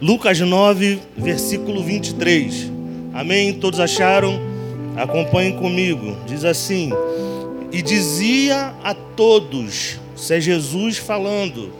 Lucas 0.00 0.38
9, 0.38 0.98
versículo 1.16 1.82
23. 1.82 2.70
Amém? 3.14 3.54
Todos 3.54 3.80
acharam? 3.80 4.38
Acompanhem 4.94 5.56
comigo. 5.56 6.14
Diz 6.26 6.44
assim: 6.44 6.90
E 7.72 7.80
dizia 7.80 8.74
a 8.84 8.92
todos, 8.92 9.98
isso 10.14 10.32
é 10.34 10.38
Jesus 10.38 10.98
falando, 10.98 11.72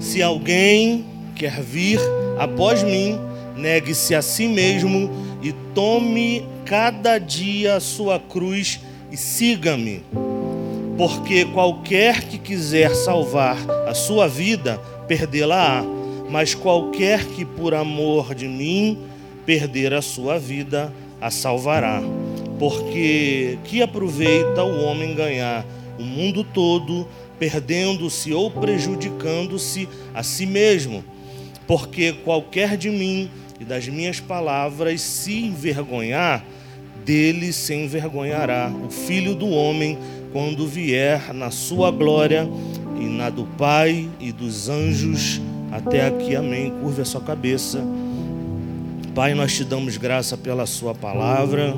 se 0.00 0.20
alguém 0.20 1.04
quer 1.36 1.62
vir 1.62 2.00
após 2.36 2.82
mim, 2.82 3.16
negue-se 3.56 4.16
a 4.16 4.20
si 4.20 4.48
mesmo 4.48 5.08
e 5.40 5.52
tome 5.72 6.44
cada 6.64 7.16
dia 7.18 7.76
a 7.76 7.80
sua 7.80 8.18
cruz 8.18 8.80
e 9.12 9.16
siga-me. 9.16 10.02
Porque 10.96 11.44
qualquer 11.44 12.24
que 12.24 12.38
quiser 12.38 12.92
salvar 12.92 13.56
a 13.86 13.94
sua 13.94 14.26
vida, 14.26 14.78
perdê-la-á. 15.06 15.97
Mas 16.30 16.54
qualquer 16.54 17.24
que 17.24 17.44
por 17.44 17.74
amor 17.74 18.34
de 18.34 18.46
mim 18.46 18.98
perder 19.46 19.94
a 19.94 20.02
sua 20.02 20.38
vida, 20.38 20.92
a 21.20 21.30
salvará. 21.30 22.02
Porque 22.58 23.58
que 23.64 23.80
aproveita 23.80 24.62
o 24.62 24.84
homem 24.84 25.14
ganhar 25.14 25.64
o 25.98 26.02
mundo 26.02 26.44
todo, 26.44 27.08
perdendo-se 27.38 28.32
ou 28.32 28.50
prejudicando-se 28.50 29.88
a 30.14 30.22
si 30.22 30.44
mesmo? 30.44 31.04
Porque 31.66 32.12
qualquer 32.12 32.76
de 32.76 32.90
mim 32.90 33.30
e 33.60 33.64
das 33.64 33.88
minhas 33.88 34.20
palavras 34.20 35.00
se 35.00 35.44
envergonhar, 35.44 36.44
dele 37.04 37.52
se 37.52 37.74
envergonhará 37.74 38.72
o 38.86 38.90
filho 38.90 39.34
do 39.34 39.48
homem 39.48 39.98
quando 40.32 40.66
vier 40.66 41.32
na 41.32 41.50
sua 41.50 41.90
glória 41.90 42.48
e 43.00 43.04
na 43.04 43.30
do 43.30 43.44
Pai 43.44 44.08
e 44.20 44.30
dos 44.30 44.68
anjos. 44.68 45.40
Até 45.70 46.06
aqui, 46.06 46.34
amém. 46.34 46.70
Curva 46.80 47.02
a 47.02 47.04
sua 47.04 47.20
cabeça. 47.20 47.82
Pai, 49.14 49.34
nós 49.34 49.54
te 49.54 49.64
damos 49.64 49.96
graça 49.96 50.36
pela 50.36 50.64
Sua 50.64 50.94
palavra, 50.94 51.74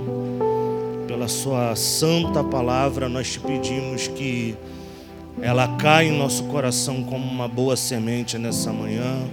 pela 1.06 1.26
Sua 1.26 1.74
santa 1.74 2.44
palavra. 2.44 3.08
Nós 3.08 3.32
te 3.32 3.40
pedimos 3.40 4.08
que 4.08 4.54
ela 5.40 5.76
caia 5.76 6.08
em 6.08 6.18
nosso 6.18 6.44
coração 6.44 7.02
como 7.02 7.24
uma 7.24 7.48
boa 7.48 7.76
semente 7.76 8.36
nessa 8.36 8.72
manhã. 8.72 9.24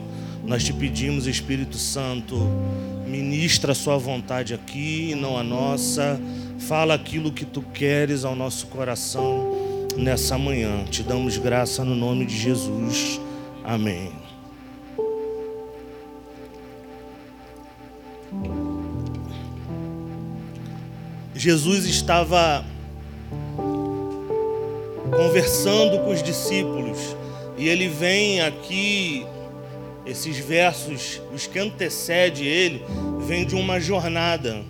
Nós 0.45 0.63
te 0.63 0.71
pedimos, 0.71 1.27
Espírito 1.27 1.77
Santo, 1.77 2.35
ministra 3.05 3.73
a 3.73 3.75
Sua 3.75 3.97
vontade 3.97 4.53
aqui 4.53 5.09
e 5.11 5.15
não 5.15 5.37
a 5.37 5.43
nossa. 5.43 6.19
Fala 6.59 6.93
aquilo 6.93 7.31
que 7.31 7.45
tu 7.45 7.61
queres 7.61 8.23
ao 8.23 8.35
nosso 8.35 8.67
coração 8.67 9.53
nessa 9.97 10.37
manhã. 10.37 10.85
Te 10.89 11.03
damos 11.03 11.37
graça 11.37 11.83
no 11.83 11.95
nome 11.95 12.25
de 12.25 12.37
Jesus. 12.37 13.19
Amém. 13.63 14.16
Jesus 21.47 21.85
estava 21.85 22.65
conversando 25.15 25.99
com 25.99 26.11
os 26.11 26.21
discípulos 26.21 27.15
e 27.57 27.69
ele 27.69 27.87
vem 27.87 28.41
aqui, 28.41 29.25
esses 30.05 30.37
versos, 30.39 31.21
os 31.33 31.47
que 31.47 31.57
antecede 31.57 32.45
ele, 32.45 32.83
vem 33.25 33.45
de 33.45 33.55
uma 33.55 33.79
jornada. 33.79 34.61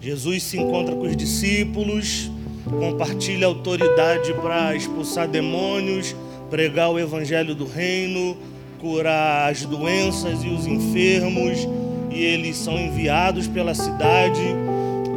Jesus 0.00 0.44
se 0.44 0.56
encontra 0.56 0.94
com 0.94 1.02
os 1.02 1.14
discípulos, 1.14 2.30
compartilha 2.64 3.46
autoridade 3.46 4.32
para 4.32 4.74
expulsar 4.74 5.28
demônios, 5.28 6.16
pregar 6.48 6.90
o 6.90 6.98
evangelho 6.98 7.54
do 7.54 7.66
reino, 7.66 8.38
curar 8.80 9.50
as 9.50 9.66
doenças 9.66 10.42
e 10.42 10.48
os 10.48 10.66
enfermos, 10.66 11.68
e 12.10 12.24
eles 12.24 12.56
são 12.56 12.78
enviados 12.78 13.46
pela 13.46 13.74
cidade 13.74 14.71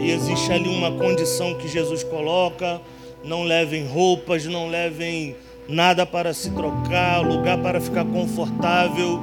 e 0.06 0.12
existe 0.12 0.52
ali 0.52 0.70
uma 0.70 0.92
condição 0.92 1.56
que 1.56 1.68
Jesus 1.68 2.04
coloca: 2.04 2.80
não 3.24 3.44
levem 3.44 3.88
roupas, 3.88 4.46
não 4.46 4.70
levem 4.70 5.36
nada 5.68 6.06
para 6.06 6.32
se 6.32 6.52
trocar, 6.52 7.22
lugar 7.22 7.58
para 7.58 7.82
ficar 7.82 8.06
confortável, 8.06 9.20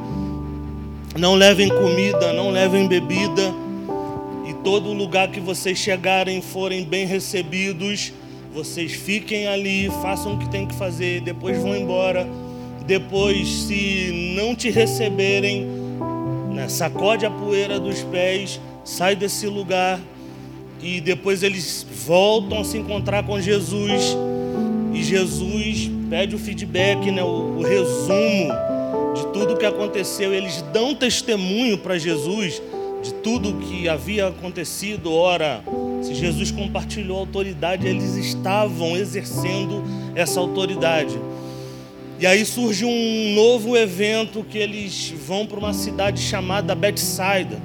não 1.17 1.35
levem 1.37 1.69
comida, 1.69 2.33
não 2.33 2.51
levem 2.51 2.89
bebida, 2.89 3.55
e 4.49 4.55
todo 4.65 4.93
lugar 4.93 5.29
que 5.29 5.39
vocês 5.39 5.79
chegarem 5.79 6.43
forem 6.43 6.85
bem 6.85 7.07
recebidos, 7.07 8.13
vocês 8.53 8.93
fiquem 8.93 9.47
ali, 9.47 9.89
façam 10.03 10.35
o 10.35 10.39
que 10.39 10.49
tem 10.49 10.67
que 10.67 10.75
fazer, 10.75 11.21
depois 11.21 11.57
vão 11.63 11.77
embora. 11.77 12.27
Depois, 12.85 13.49
se 13.49 14.35
não 14.37 14.57
te 14.57 14.69
receberem, 14.69 15.65
né, 16.53 16.69
sacode 16.69 17.25
a 17.25 17.31
poeira 17.31 17.79
dos 17.79 18.03
pés, 18.03 18.61
sai 18.85 19.15
desse 19.15 19.47
lugar 19.47 20.01
e 20.83 21.01
depois 21.01 21.43
eles 21.43 21.87
voltam 22.05 22.61
a 22.61 22.65
se 22.65 22.77
encontrar 22.77 23.23
com 23.23 23.41
Jesus 23.41 24.17
e 24.93 25.03
Jesus 25.03 25.91
pede 26.11 26.35
o 26.35 26.39
feedback, 26.39 27.11
né, 27.11 27.23
o, 27.23 27.59
o 27.59 27.63
resumo 27.63 28.53
de 29.15 29.33
tudo 29.33 29.55
o 29.55 29.57
que 29.57 29.65
aconteceu. 29.65 30.35
Eles 30.35 30.63
dão 30.73 30.95
testemunho 30.95 31.79
para 31.79 31.99
Jesus 31.99 32.61
de 33.03 33.15
tudo 33.15 33.51
o 33.51 33.59
que 33.61 33.89
havia 33.89 34.29
acontecido. 34.29 35.13
Ora, 35.13 35.63
se 36.03 36.15
Jesus 36.15 36.51
compartilhou 36.51 37.19
autoridade, 37.19 37.87
eles 37.87 38.17
estavam 38.17 38.97
exercendo 38.97 39.83
essa 40.15 40.39
autoridade. 40.41 41.19
E 42.21 42.27
aí 42.27 42.45
surge 42.45 42.85
um 42.85 43.35
novo 43.35 43.77
evento 43.77 44.45
que 44.45 44.59
eles 44.59 45.13
vão 45.27 45.47
para 45.47 45.59
uma 45.59 45.73
cidade 45.73 46.21
chamada 46.21 46.75
Betsaida. 46.75 47.61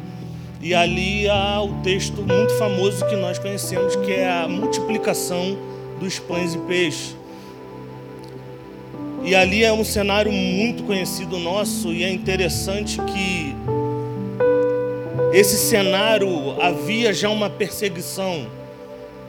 E 0.62 0.74
ali 0.74 1.30
há 1.30 1.62
o 1.62 1.82
texto 1.84 2.22
muito 2.22 2.54
famoso 2.58 3.06
que 3.08 3.16
nós 3.16 3.38
conhecemos, 3.38 3.96
que 3.98 4.12
é 4.12 4.30
a 4.30 4.48
multiplicação 4.48 5.58
dos 6.00 6.20
pães 6.20 6.56
e 6.56 6.58
peixes. 6.60 7.16
E 9.24 9.36
ali 9.36 9.64
é 9.64 9.72
um 9.72 9.84
cenário 9.84 10.32
muito 10.32 10.84
conhecido 10.84 11.38
nosso 11.38 11.92
e 11.92 12.04
é 12.04 12.10
interessante 12.10 12.98
que 13.02 13.56
esse 15.34 15.58
cenário 15.58 16.60
havia 16.62 17.14
já 17.14 17.30
uma 17.30 17.50
perseguição 17.50 18.48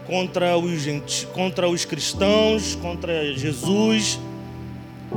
contra 0.07 0.57
os, 0.57 1.25
contra 1.35 1.69
os 1.69 1.85
cristãos, 1.85 2.75
contra 2.77 3.35
Jesus, 3.35 4.19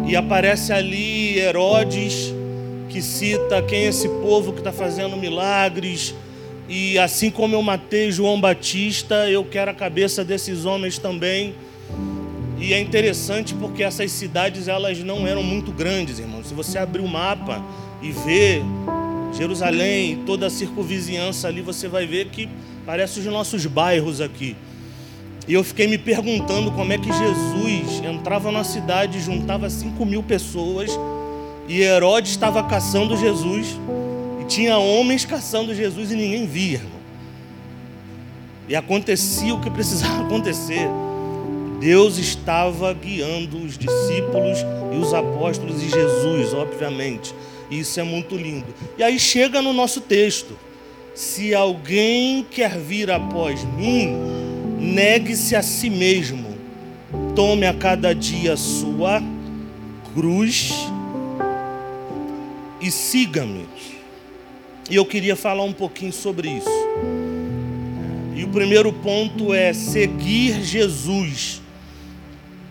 e 0.06 0.16
aparece 0.16 0.74
ali 0.74 1.38
Herodes 1.40 2.34
que 2.92 3.02
cita 3.02 3.62
quem 3.62 3.86
é 3.86 3.88
esse 3.88 4.10
povo 4.10 4.52
que 4.52 4.60
está 4.60 4.72
fazendo 4.72 5.16
milagres. 5.16 6.14
E 6.68 7.00
assim 7.00 7.32
como 7.32 7.56
eu 7.56 7.62
matei 7.62 8.12
João 8.12 8.40
Batista, 8.40 9.30
eu 9.30 9.46
quero 9.46 9.72
a 9.72 9.74
cabeça 9.74 10.26
desses 10.26 10.66
homens 10.66 10.98
também. 10.98 11.56
E 12.60 12.74
é 12.74 12.80
interessante 12.80 13.56
porque 13.56 13.82
essas 13.82 14.12
cidades 14.12 14.68
elas 14.68 15.00
não 15.00 15.26
eram 15.26 15.42
muito 15.42 15.72
grandes, 15.72 16.20
irmão. 16.20 16.44
Se 16.44 16.54
você 16.54 16.78
abrir 16.78 17.02
o 17.02 17.08
mapa 17.08 17.64
e 18.02 18.12
ver 18.12 18.62
Jerusalém, 19.34 20.24
toda 20.26 20.48
a 20.48 20.50
circunvizinhança 20.50 21.48
ali, 21.48 21.62
você 21.62 21.88
vai 21.88 22.06
ver 22.06 22.28
que 22.28 22.50
parece 22.86 23.20
os 23.20 23.26
nossos 23.26 23.66
bairros 23.66 24.20
aqui. 24.20 24.56
E 25.48 25.54
eu 25.54 25.64
fiquei 25.64 25.88
me 25.88 25.98
perguntando 25.98 26.72
como 26.74 26.92
é 26.92 26.98
que 26.98 27.12
Jesus 27.12 28.04
entrava 28.06 28.52
na 28.52 28.64
cidade, 28.64 29.22
juntava 29.22 29.70
5 29.70 30.06
mil 30.06 30.22
pessoas 30.22 30.92
e 31.72 31.82
Herodes 31.84 32.32
estava 32.32 32.62
caçando 32.64 33.16
Jesus. 33.16 33.80
E 34.42 34.44
tinha 34.44 34.78
homens 34.78 35.24
caçando 35.24 35.74
Jesus 35.74 36.12
e 36.12 36.16
ninguém 36.16 36.46
via. 36.46 36.74
Irmão. 36.80 37.00
E 38.68 38.76
acontecia 38.76 39.56
o 39.56 39.62
que 39.62 39.70
precisava 39.70 40.24
acontecer. 40.28 40.90
Deus 41.80 42.18
estava 42.18 42.94
guiando 42.94 43.58
os 43.58 43.78
discípulos 43.78 44.58
e 44.94 44.98
os 44.98 45.14
apóstolos 45.14 45.82
e 45.82 45.90
Jesus, 45.90 46.54
obviamente. 46.54 47.34
Isso 47.72 48.02
é 48.02 48.04
muito 48.04 48.36
lindo. 48.36 48.68
E 48.98 49.04
aí 49.04 49.18
chega 49.18 49.62
no 49.62 49.72
nosso 49.72 50.02
texto: 50.02 50.60
se 51.16 51.56
alguém 51.56 52.46
quer 52.52 52.78
vir 52.78 53.10
após 53.10 53.64
mim, 53.64 54.14
negue-se 54.78 55.56
a 55.56 55.62
si 55.62 55.90
mesmo, 55.90 56.54
tome 57.34 57.66
a 57.66 57.74
cada 57.74 58.14
dia 58.14 58.54
a 58.54 58.58
sua 58.58 59.24
cruz 60.14 60.92
e 62.82 62.90
siga-me. 62.90 63.68
E 64.90 64.96
eu 64.96 65.06
queria 65.06 65.36
falar 65.36 65.64
um 65.64 65.72
pouquinho 65.72 66.12
sobre 66.12 66.50
isso. 66.50 66.70
E 68.36 68.44
o 68.44 68.48
primeiro 68.48 68.92
ponto 68.92 69.54
é 69.54 69.72
seguir 69.72 70.64
Jesus. 70.64 71.62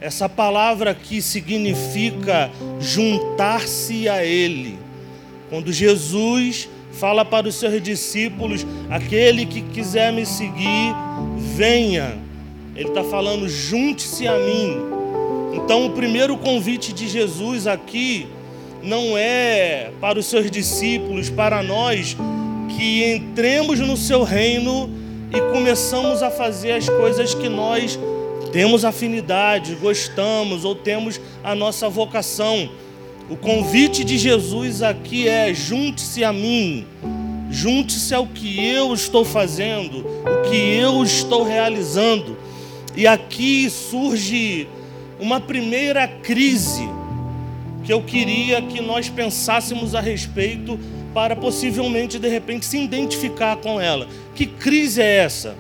Essa 0.01 0.29
palavra 0.29 0.91
aqui 0.91 1.23
significa 1.23 2.51
juntar-se 2.81 4.09
a 4.09 4.25
Ele. 4.25 4.79
Quando 5.49 5.73
Jesus 5.73 6.69
fala 6.93 7.25
para 7.25 7.49
os 7.49 7.55
seus 7.55 7.81
discípulos: 7.83 8.67
aquele 8.91 9.47
que 9.47 9.63
quiser 9.63 10.13
me 10.13 10.27
seguir, 10.27 10.95
venha. 11.57 12.19
Ele 12.75 12.89
está 12.89 13.05
falando: 13.05 13.49
junte-se 13.49 14.27
a 14.27 14.39
mim. 14.39 14.77
Então, 15.53 15.87
o 15.87 15.91
primeiro 15.91 16.37
convite 16.37 16.93
de 16.93 17.09
Jesus 17.09 17.67
aqui 17.67 18.27
não 18.83 19.17
é 19.17 19.91
para 20.01 20.19
os 20.19 20.27
seus 20.27 20.51
discípulos, 20.51 21.29
para 21.29 21.63
nós, 21.63 22.17
que 22.77 23.13
entremos 23.13 23.79
no 23.81 23.97
seu 23.97 24.23
reino 24.23 24.91
e 25.35 25.41
começamos 25.53 26.23
a 26.23 26.31
fazer 26.31 26.73
as 26.73 26.89
coisas 26.89 27.35
que 27.35 27.49
nós 27.49 27.99
temos 28.53 28.85
afinidade, 28.85 29.77
gostamos 29.77 30.65
ou 30.65 30.75
temos 30.75 31.21
a 31.43 31.55
nossa 31.55 31.89
vocação. 31.89 32.69
O 33.29 33.37
convite 33.37 34.03
de 34.03 34.19
Jesus 34.19 34.83
aqui 34.83 35.29
é: 35.29 35.55
junte-se 35.55 36.25
a 36.25 36.33
mim, 36.33 36.87
junte-se 37.51 38.15
ao 38.15 38.27
que 38.27 38.65
eu 38.65 38.93
estou 38.93 39.25
fazendo, 39.25 39.99
o 39.99 40.51
que 40.51 40.57
eu 40.57 41.03
estou 41.03 41.45
realizando. 41.45 42.37
E 42.97 43.07
aqui 43.07 43.71
surge 43.71 44.67
uma 45.21 45.41
primeira 45.41 46.09
crise 46.09 46.89
que 47.85 47.93
eu 47.93 48.03
queria 48.03 48.61
que 48.63 48.81
nós 48.81 49.09
pensássemos 49.09 49.95
a 49.95 50.01
respeito 50.01 50.79
para 51.15 51.35
possivelmente 51.35 52.19
de 52.19 52.29
repente 52.29 52.67
se 52.67 52.79
identificar 52.79 53.57
com 53.57 53.81
ela. 53.81 54.07
Que 54.35 54.47
crise 54.47 55.03
é 55.03 55.17
essa? 55.17 55.57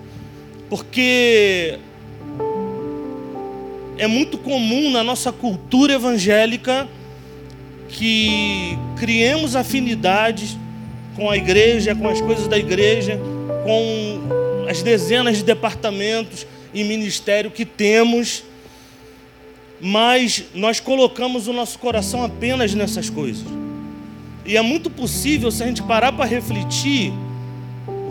Porque 0.68 1.78
é 3.98 4.06
muito 4.06 4.38
comum 4.38 4.90
na 4.90 5.02
nossa 5.02 5.32
cultura 5.32 5.94
evangélica 5.94 6.88
que 7.88 8.78
criemos 8.96 9.56
afinidades 9.56 10.56
com 11.16 11.28
a 11.28 11.36
igreja, 11.36 11.94
com 11.94 12.08
as 12.08 12.20
coisas 12.20 12.46
da 12.46 12.56
igreja, 12.56 13.18
com 13.64 14.68
as 14.68 14.82
dezenas 14.82 15.38
de 15.38 15.44
departamentos 15.44 16.46
e 16.72 16.84
ministério 16.84 17.50
que 17.50 17.64
temos, 17.64 18.44
mas 19.80 20.44
nós 20.54 20.78
colocamos 20.78 21.48
o 21.48 21.52
nosso 21.52 21.78
coração 21.78 22.22
apenas 22.22 22.74
nessas 22.74 23.08
coisas. 23.08 23.46
E 24.44 24.56
é 24.56 24.62
muito 24.62 24.90
possível, 24.90 25.50
se 25.50 25.62
a 25.62 25.66
gente 25.66 25.82
parar 25.82 26.12
para 26.12 26.24
refletir, 26.24 27.12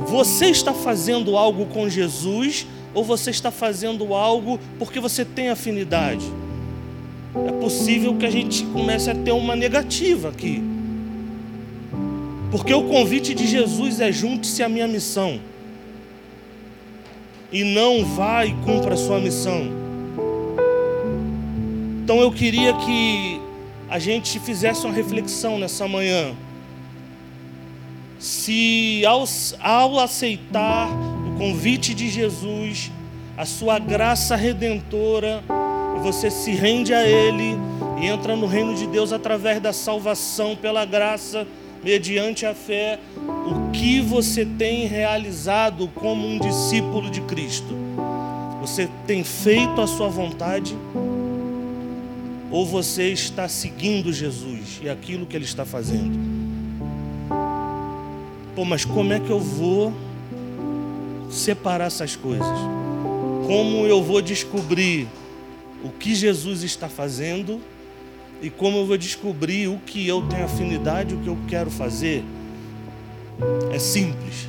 você 0.07 0.48
está 0.48 0.74
fazendo 0.74 1.38
algo 1.38 1.66
com 1.68 1.89
Jesus 1.89 2.66
ou 2.94 3.04
você 3.04 3.30
está 3.30 3.51
fazendo 3.51 4.13
algo 4.13 4.60
porque 4.77 5.00
você 5.00 5.24
tem 5.24 5.50
afinidade? 5.50 6.25
É 7.48 7.51
possível 7.51 8.16
que 8.16 8.25
a 8.25 8.31
gente 8.31 8.66
comece 8.66 9.10
a 9.10 9.16
ter 9.16 9.31
uma 9.31 9.56
negativa 9.56 10.30
aqui. 10.30 10.63
Porque 12.51 12.74
o 12.74 12.83
convite 12.83 13.36
de 13.36 13.45
Jesus 13.45 14.00
é 14.00 14.12
junte-se 14.12 14.63
à 14.63 14.69
minha 14.69 14.88
missão. 14.88 15.39
E 17.51 17.63
não 17.63 18.04
vá 18.04 18.45
e 18.45 18.54
cumpra 18.66 18.95
a 18.95 18.98
sua 18.98 19.19
missão. 19.19 19.79
Então 22.09 22.21
eu 22.21 22.31
queria 22.31 22.73
que 22.73 23.39
a 23.88 24.00
gente 24.00 24.39
fizesse 24.39 24.83
uma 24.83 24.91
reflexão 24.91 25.59
nessa 25.59 25.88
manhã. 25.88 26.35
Se 28.17 29.06
ao, 29.06 29.25
ao 29.59 30.00
aceitar 30.00 30.89
o 30.89 31.38
convite 31.38 31.94
de 31.94 32.09
Jesus, 32.09 32.91
a 33.38 33.45
sua 33.45 33.77
graça 33.77 34.35
redentora, 34.35 35.44
você 36.01 36.31
se 36.31 36.50
rende 36.50 36.95
a 36.95 37.07
Ele 37.07 37.56
e 38.01 38.07
entra 38.07 38.35
no 38.35 38.47
reino 38.47 38.73
de 38.73 38.88
Deus 38.88 39.13
através 39.13 39.61
da 39.61 39.71
salvação 39.71 40.56
pela 40.56 40.85
graça 40.85 41.45
mediante 41.83 42.44
a 42.44 42.56
fé, 42.56 42.97
o 43.15 43.69
que 43.69 44.01
você 44.01 44.44
tem 44.44 44.88
realizado 44.88 45.88
como 45.94 46.27
um 46.27 46.39
discípulo 46.39 47.07
de 47.11 47.21
Cristo? 47.21 47.77
Você 48.61 48.89
tem 49.06 49.23
feito 49.23 49.79
a 49.79 49.85
sua 49.85 50.09
vontade? 50.09 50.75
Ou 52.51 52.66
você 52.66 53.12
está 53.12 53.48
seguindo 53.48 54.12
Jesus 54.12 54.80
e 54.81 54.90
aquilo 54.90 55.25
que 55.25 55.36
ele 55.36 55.46
está 55.46 55.66
fazendo? 55.66 56.18
Pô, 58.56 58.66
mas 58.66 58.84
como 58.84 59.13
é 59.13 59.19
que 59.19 59.30
eu 59.30 59.40
vou 59.40 59.94
separar 61.30 61.86
essas 61.86 62.16
coisas? 62.16 62.48
Como 63.46 63.86
eu 63.86 64.04
vou 64.04 64.22
descobrir 64.22 65.07
o 65.84 65.90
que 65.90 66.16
Jesus 66.16 66.63
está 66.63 66.90
fazendo? 66.90 67.62
e 68.42 68.50
como 68.50 68.78
eu 68.78 68.86
vou 68.86 68.98
descobrir 68.98 69.68
o 69.68 69.78
que 69.86 70.07
eu 70.07 70.22
tenho 70.28 70.45
afinidade, 70.45 71.13
o 71.13 71.19
que 71.19 71.28
eu 71.28 71.38
quero 71.48 71.69
fazer. 71.69 72.24
É 73.72 73.80
simples. 73.80 74.48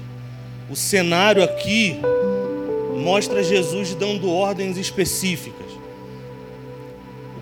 O 0.71 0.77
cenário 0.77 1.43
aqui 1.43 1.97
mostra 2.97 3.43
Jesus 3.43 3.95
dando 3.95 4.31
ordens 4.31 4.77
específicas. 4.77 5.60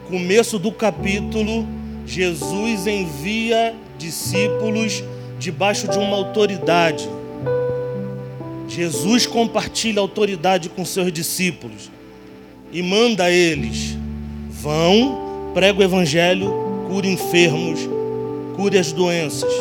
Começo 0.08 0.58
do 0.58 0.72
capítulo, 0.72 1.68
Jesus 2.06 2.86
envia 2.86 3.74
discípulos 3.98 5.04
debaixo 5.38 5.86
de 5.86 5.98
uma 5.98 6.16
autoridade. 6.16 7.06
Jesus 8.66 9.26
compartilha 9.26 10.00
autoridade 10.00 10.70
com 10.70 10.82
seus 10.82 11.12
discípulos 11.12 11.90
e 12.72 12.82
manda 12.82 13.30
eles: 13.30 13.98
vão 14.48 15.50
prega 15.52 15.80
o 15.80 15.82
evangelho, 15.82 16.54
cure 16.88 17.06
enfermos, 17.06 17.80
cure 18.56 18.78
as 18.78 18.92
doenças. 18.92 19.52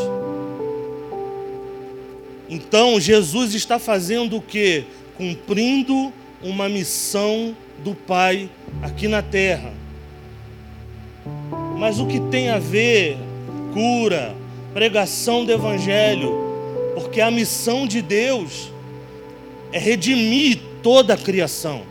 Então 2.47 3.01
Jesus 3.01 3.53
está 3.53 3.77
fazendo 3.77 4.37
o 4.37 4.41
que? 4.41 4.85
Cumprindo 5.17 6.13
uma 6.41 6.69
missão 6.69 7.53
do 7.83 7.93
Pai 7.93 8.49
aqui 8.81 9.09
na 9.09 9.21
terra. 9.21 9.73
Mas 11.77 11.99
o 11.99 12.07
que 12.07 12.19
tem 12.19 12.49
a 12.49 12.57
ver 12.57 13.17
cura, 13.73 14.35
pregação 14.73 15.45
do 15.45 15.51
Evangelho? 15.51 16.33
Porque 16.95 17.21
a 17.21 17.29
missão 17.29 17.85
de 17.85 18.01
Deus 18.01 18.71
é 19.71 19.77
redimir 19.77 20.59
toda 20.81 21.13
a 21.13 21.17
criação. 21.17 21.81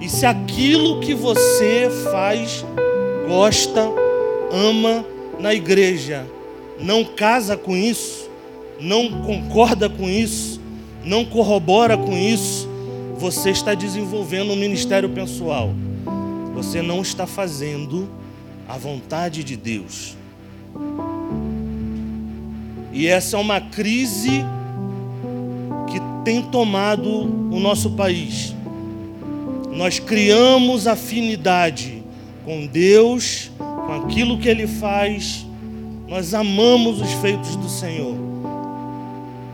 E 0.00 0.08
se 0.08 0.24
aquilo 0.24 1.00
que 1.00 1.12
você 1.12 1.90
faz, 2.12 2.64
gosta, 3.26 3.82
ama 4.52 5.04
na 5.40 5.52
igreja, 5.52 6.24
não 6.78 7.04
casa 7.04 7.56
com 7.56 7.76
isso, 7.76 8.30
não 8.78 9.22
concorda 9.22 9.88
com 9.88 10.08
isso, 10.08 10.60
não 11.04 11.24
corrobora 11.24 11.96
com 11.96 12.16
isso, 12.16 12.68
você 13.18 13.50
está 13.50 13.74
desenvolvendo 13.74 14.52
um 14.52 14.56
ministério 14.56 15.08
pessoal. 15.08 15.70
Você 16.56 16.82
não 16.82 17.00
está 17.02 17.24
fazendo 17.24 18.08
a 18.68 18.76
vontade 18.76 19.44
de 19.44 19.56
Deus. 19.56 20.16
E 22.92 23.06
essa 23.06 23.36
é 23.36 23.40
uma 23.40 23.60
crise 23.60 24.44
que 25.88 26.00
tem 26.24 26.42
tomado 26.42 27.08
o 27.08 27.60
nosso 27.60 27.92
país 27.92 28.56
nós 29.76 29.98
criamos 29.98 30.86
afinidade 30.86 32.02
com 32.46 32.66
Deus, 32.66 33.50
com 33.58 33.92
aquilo 33.92 34.38
que 34.38 34.48
Ele 34.48 34.66
faz, 34.66 35.46
nós 36.08 36.32
amamos 36.32 37.00
os 37.00 37.12
feitos 37.14 37.56
do 37.56 37.68
Senhor. 37.68 38.16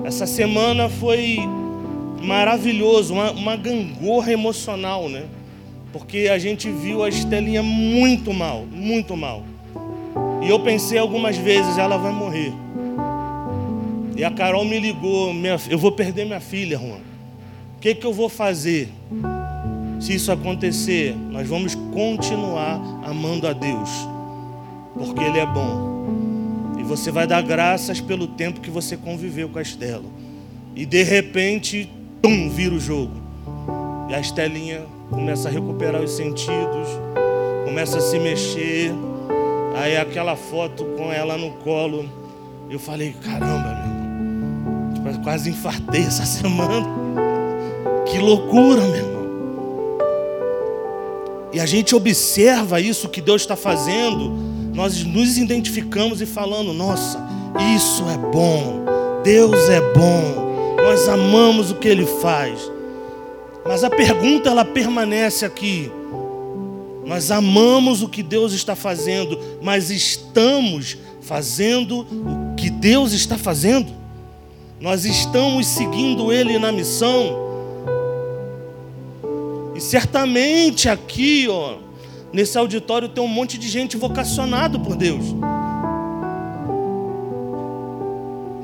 Essa 0.05 0.25
semana 0.25 0.89
foi 0.89 1.41
maravilhoso, 2.23 3.15
uma, 3.15 3.33
uma 3.33 3.57
gangorra 3.57 4.33
emocional, 4.33 5.09
né? 5.09 5.25
Porque 5.93 6.29
a 6.33 6.39
gente 6.39 6.71
viu 6.71 7.05
a 7.05 7.09
Estelinha 7.09 7.63
muito 7.63 8.33
mal, 8.33 8.65
muito 8.71 9.17
mal. 9.17 9.45
E 10.43 10.49
eu 10.49 10.59
pensei 10.61 10.99
algumas 10.99 11.37
vezes, 11.37 11.77
ela 11.77 11.97
vai 11.97 12.13
morrer. 12.13 12.53
E 14.17 14.25
a 14.25 14.31
Carol 14.31 14.65
me 14.65 14.79
ligou, 14.79 15.33
minha, 15.33 15.57
eu 15.69 15.79
vou 15.79 15.93
perder 15.93 16.25
minha 16.25 16.41
filha, 16.41 16.79
Juan. 16.79 17.01
O 17.77 17.81
que, 17.81 17.95
que 17.95 18.07
eu 18.07 18.13
vou 18.13 18.29
fazer? 18.29 18.89
Se 20.01 20.15
isso 20.15 20.33
acontecer, 20.33 21.15
nós 21.31 21.47
vamos 21.47 21.75
continuar 21.75 22.81
amando 23.05 23.47
a 23.47 23.53
Deus, 23.53 23.91
porque 24.95 25.23
Ele 25.23 25.39
é 25.39 25.47
bom. 25.47 25.93
E 26.79 26.83
você 26.83 27.11
vai 27.11 27.27
dar 27.27 27.43
graças 27.43 28.01
pelo 28.01 28.27
tempo 28.27 28.61
que 28.61 28.71
você 28.71 28.97
conviveu 28.97 29.49
com 29.49 29.59
a 29.59 29.63
Estela. 29.63 30.05
E 30.75 30.87
de 30.87 31.03
repente, 31.03 31.89
tum, 32.21 32.49
vira 32.51 32.75
o 32.75 32.81
jogo. 32.81 33.15
E 34.11 34.15
a 34.15 34.21
Estelinha 34.21 34.83
começa 35.13 35.49
a 35.49 35.53
recuperar 35.53 36.03
os 36.03 36.11
sentidos, 36.11 36.89
começa 37.65 37.99
a 37.99 38.01
se 38.01 38.19
mexer. 38.19 38.93
Aí 39.77 39.97
aquela 39.97 40.37
foto 40.37 40.85
com 40.97 41.13
ela 41.13 41.37
no 41.37 41.51
colo, 41.59 42.09
eu 42.69 42.79
falei, 42.79 43.15
caramba, 43.23 43.85
meu, 45.03 45.21
quase 45.23 45.51
infartei 45.51 46.03
essa 46.03 46.25
semana. 46.27 46.87
Que 48.07 48.19
loucura, 48.19 48.81
meu 48.83 48.97
irmão 48.97 49.13
e 51.53 51.61
a 51.61 51.67
gente 51.67 51.95
observa 51.95 52.81
isso 52.81 53.11
que 53.11 53.21
Deus 53.21 53.43
está 53.43 53.55
fazendo, 53.55 54.31
nós 54.75 55.05
nos 55.05 55.37
identificamos 55.37 56.23
e 56.23 56.27
falando: 56.27 56.73
nossa, 56.73 57.21
isso 57.77 58.05
é 58.09 58.17
bom, 58.17 58.83
Deus 59.23 59.69
é 59.69 59.81
bom, 59.93 60.77
nós 60.83 61.07
amamos 61.09 61.71
o 61.71 61.75
que 61.75 61.89
Ele 61.89 62.07
faz. 62.07 62.59
Mas 63.65 63.85
a 63.85 63.91
pergunta 63.91 64.51
ela 64.51 64.65
permanece 64.65 65.45
aqui: 65.45 65.91
Nós 67.05 67.31
amamos 67.31 68.03
o 68.03 68.09
que 68.09 68.23
Deus 68.23 68.53
está 68.53 68.75
fazendo, 68.75 69.39
mas 69.63 69.91
estamos 69.91 70.99
fazendo 71.21 72.01
o 72.01 72.55
que 72.57 72.69
Deus 72.69 73.13
está 73.13 73.39
fazendo? 73.39 73.93
Nós 74.81 75.05
estamos 75.05 75.67
seguindo 75.69 76.33
Ele 76.33 76.59
na 76.59 76.73
missão? 76.73 77.37
E 79.77 79.81
certamente 79.81 80.89
aqui, 80.89 81.47
ó, 81.49 81.77
nesse 82.33 82.59
auditório 82.59 83.09
tem 83.09 83.23
um 83.23 83.29
monte 83.29 83.57
de 83.57 83.69
gente 83.69 83.97
vocacionado 83.97 84.81
por 84.81 84.97
Deus. 84.97 85.25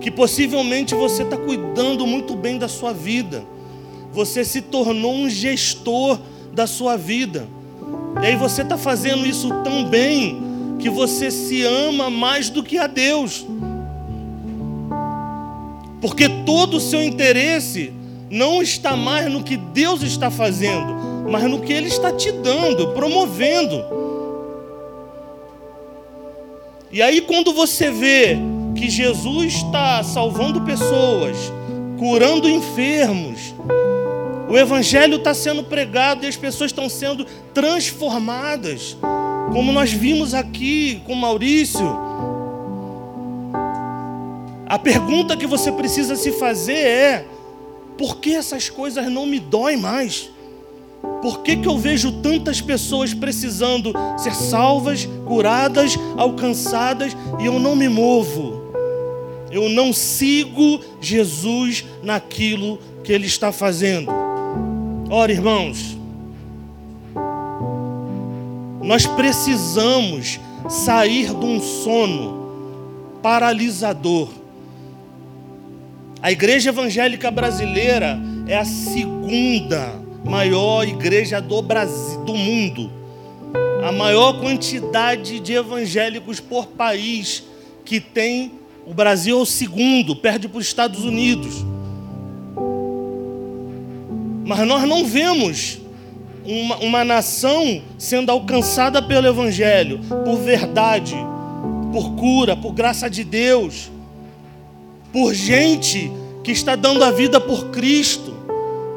Que 0.01 0.11
possivelmente 0.11 0.95
você 0.95 1.23
está 1.23 1.37
cuidando 1.37 2.05
muito 2.05 2.35
bem 2.35 2.59
da 2.59 2.67
sua 2.67 2.93
vida. 2.93 3.45
Você 4.19 4.45
se 4.45 4.61
tornou 4.63 5.15
um 5.15 5.31
gestor 5.31 6.19
da 6.53 6.67
sua 6.67 6.97
vida. 6.97 7.47
E 8.21 8.27
aí 8.27 8.35
você 8.35 8.63
está 8.63 8.77
fazendo 8.77 9.25
isso 9.25 9.49
tão 9.63 9.85
bem 9.85 10.77
que 10.81 10.91
você 10.91 11.31
se 11.31 11.63
ama 11.63 12.11
mais 12.11 12.51
do 12.51 12.65
que 12.65 12.79
a 12.79 12.89
Deus. 12.89 13.47
Porque 16.01 16.29
todo 16.45 16.79
o 16.79 16.81
seu 16.81 17.01
interesse 17.01 17.93
não 18.29 18.61
está 18.61 18.97
mais 18.97 19.31
no 19.31 19.45
que 19.45 19.57
Deus 19.57 20.03
está 20.03 20.33
fazendo, 20.33 20.97
mas 21.31 21.45
no 21.45 21.61
que 21.61 21.73
Ele 21.73 21.87
está 21.87 22.11
te 22.11 22.33
dando, 22.33 22.89
promovendo. 22.89 23.85
E 26.91 27.01
aí, 27.01 27.21
quando 27.21 27.53
você 27.53 27.89
vê 27.89 28.37
que 28.75 28.91
Jesus 28.91 29.55
está 29.55 30.03
salvando 30.03 30.63
pessoas, 30.63 31.37
curando 32.01 32.51
enfermos, 32.51 33.55
o 34.49 34.57
Evangelho 34.57 35.17
está 35.17 35.35
sendo 35.35 35.63
pregado 35.63 36.25
e 36.25 36.29
as 36.29 36.37
pessoas 36.37 36.71
estão 36.71 36.89
sendo 36.89 37.27
transformadas, 37.53 38.97
como 39.53 39.73
nós 39.73 39.93
vimos 39.93 40.33
aqui 40.33 41.03
com 41.05 41.15
Maurício. 41.15 41.87
A 44.67 44.79
pergunta 44.79 45.37
que 45.37 45.47
você 45.47 45.71
precisa 45.71 46.17
se 46.17 46.33
fazer 46.33 46.79
é: 46.79 47.27
por 47.97 48.17
que 48.17 48.35
essas 48.35 48.71
coisas 48.71 49.11
não 49.11 49.27
me 49.27 49.39
doem 49.39 49.77
mais? 49.77 50.31
Por 51.23 51.41
que, 51.41 51.57
que 51.57 51.69
eu 51.69 51.77
vejo 51.77 52.13
tantas 52.23 52.61
pessoas 52.61 53.13
precisando 53.13 53.93
ser 54.17 54.35
salvas, 54.35 55.07
curadas, 55.27 55.97
alcançadas 56.17 57.17
e 57.39 57.47
eu 57.47 57.59
não 57.59 57.77
me 57.77 57.89
movo? 57.89 58.69
Eu 59.51 59.69
não 59.69 59.93
sigo 59.93 60.81
Jesus 61.01 61.85
naquilo 62.03 62.79
que 63.03 63.13
Ele 63.13 63.27
está 63.27 63.51
fazendo. 63.51 64.18
Ora, 65.11 65.33
irmãos, 65.33 65.97
nós 68.83 69.07
precisamos 69.07 70.39
sair 70.69 71.33
de 71.33 71.47
um 71.47 71.59
sono 71.61 73.19
paralisador. 73.23 74.29
A 76.21 76.31
igreja 76.31 76.69
evangélica 76.69 77.31
brasileira 77.31 78.21
é 78.47 78.59
a 78.59 78.67
segunda 78.67 79.95
maior 80.27 80.87
igreja 80.87 81.41
do 81.41 81.63
Brasil, 81.63 82.23
do 82.25 82.35
mundo. 82.35 82.91
A 83.83 83.91
maior 83.91 84.39
quantidade 84.39 85.41
de 85.41 85.55
evangélicos 85.55 86.39
por 86.39 86.67
país 86.67 87.45
que 87.83 87.99
tem 87.99 88.53
o 88.85 88.93
Brasil 88.93 89.39
é 89.39 89.41
o 89.41 89.47
segundo, 89.47 90.15
perde 90.15 90.49
para 90.49 90.59
os 90.59 90.67
Estados 90.67 91.03
Unidos. 91.03 91.65
Mas 94.49 94.67
nós 94.67 94.89
não 94.89 95.05
vemos 95.05 95.79
uma, 96.43 96.79
uma 96.79 97.05
nação 97.05 97.83
sendo 97.99 98.33
alcançada 98.33 99.03
pelo 99.03 99.27
Evangelho, 99.27 100.01
por 100.25 100.37
verdade, 100.39 101.15
por 101.93 102.13
cura, 102.13 102.57
por 102.57 102.73
graça 102.73 103.11
de 103.11 103.25
Deus, 103.25 103.91
por 105.13 105.35
gente 105.35 106.11
que 106.43 106.51
está 106.51 106.75
dando 106.75 107.05
a 107.05 107.11
vida 107.11 107.39
por 107.39 107.67
Cristo, 107.67 108.35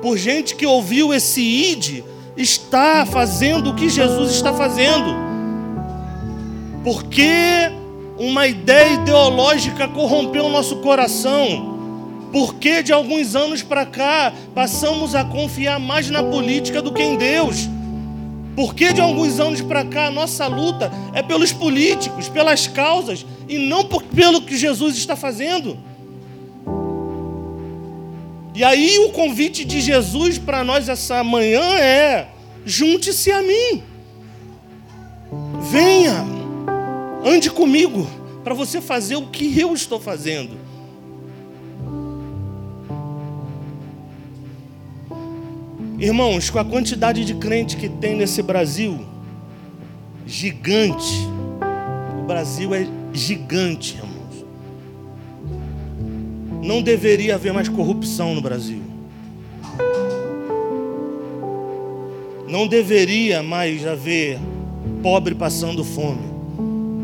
por 0.02 0.18
gente 0.18 0.56
que 0.56 0.66
ouviu 0.66 1.14
esse 1.14 1.42
id, 1.42 2.02
está 2.38 3.06
fazendo 3.06 3.72
o 3.72 3.76
que 3.76 3.90
Jesus 3.90 4.32
está 4.32 4.54
fazendo. 4.54 5.14
Porque 6.82 7.30
uma 8.18 8.48
ideia 8.48 8.94
ideológica 8.94 9.86
corrompeu 9.90 10.46
o 10.46 10.50
nosso 10.50 10.78
coração. 10.78 11.71
Porque 12.32 12.82
de 12.82 12.94
alguns 12.94 13.36
anos 13.36 13.62
para 13.62 13.86
cá 13.86 14.34
passamos 14.56 15.16
a 15.16 15.24
confiar 15.24 15.80
mais 15.80 16.10
na 16.10 16.24
política 16.24 16.82
do 16.82 16.94
que 16.94 17.04
em 17.04 17.18
Deus? 17.18 17.68
Porque 18.56 18.94
de 18.94 19.02
alguns 19.02 19.40
anos 19.40 19.62
para 19.62 19.84
cá 19.84 20.08
a 20.08 20.12
nossa 20.12 20.48
luta 20.48 20.92
é 21.14 21.22
pelos 21.22 21.52
políticos, 21.52 22.30
pelas 22.30 22.68
causas 22.68 23.26
e 23.48 23.58
não 23.58 23.86
por, 23.86 24.04
pelo 24.04 24.42
que 24.42 24.58
Jesus 24.58 24.96
está 24.96 25.16
fazendo? 25.16 25.78
E 28.54 28.64
aí 28.64 29.00
o 29.00 29.12
convite 29.12 29.66
de 29.66 29.82
Jesus 29.82 30.38
para 30.38 30.64
nós 30.64 30.88
essa 30.88 31.24
manhã 31.24 31.64
é: 31.78 32.28
junte-se 32.66 33.32
a 33.32 33.42
mim. 33.42 33.84
Venha, 35.72 36.26
ande 37.26 37.50
comigo 37.50 38.08
para 38.44 38.54
você 38.54 38.82
fazer 38.82 39.16
o 39.16 39.28
que 39.28 39.58
eu 39.60 39.74
estou 39.74 40.00
fazendo. 40.00 40.61
Irmãos, 46.02 46.50
com 46.50 46.58
a 46.58 46.66
quantidade 46.66 47.24
de 47.24 47.36
crente 47.36 47.78
que 47.78 47.88
tem 47.88 48.16
nesse 48.16 48.42
Brasil, 48.42 49.06
gigante, 50.26 51.28
o 52.20 52.24
Brasil 52.24 52.74
é 52.74 52.88
gigante, 53.14 53.98
irmãos. 53.98 54.46
Não 56.66 56.82
deveria 56.82 57.36
haver 57.36 57.54
mais 57.54 57.70
corrupção 57.70 58.34
no 58.34 58.42
Brasil. 58.42 58.82
Não 62.48 62.66
deveria 62.66 63.44
mais 63.44 63.86
haver 63.86 64.40
pobre 65.04 65.36
passando 65.36 65.84
fome, 65.84 66.28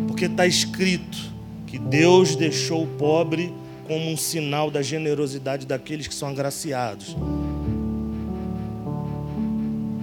porque 0.07 0.25
está 0.25 0.47
escrito 0.47 1.19
que 1.67 1.77
Deus 1.77 2.35
deixou 2.35 2.81
o 2.81 2.87
pobre 2.87 3.53
como 3.87 4.09
um 4.09 4.17
sinal 4.17 4.71
da 4.71 4.81
generosidade 4.81 5.67
daqueles 5.67 6.07
que 6.07 6.15
são 6.15 6.29
agraciados. 6.29 7.15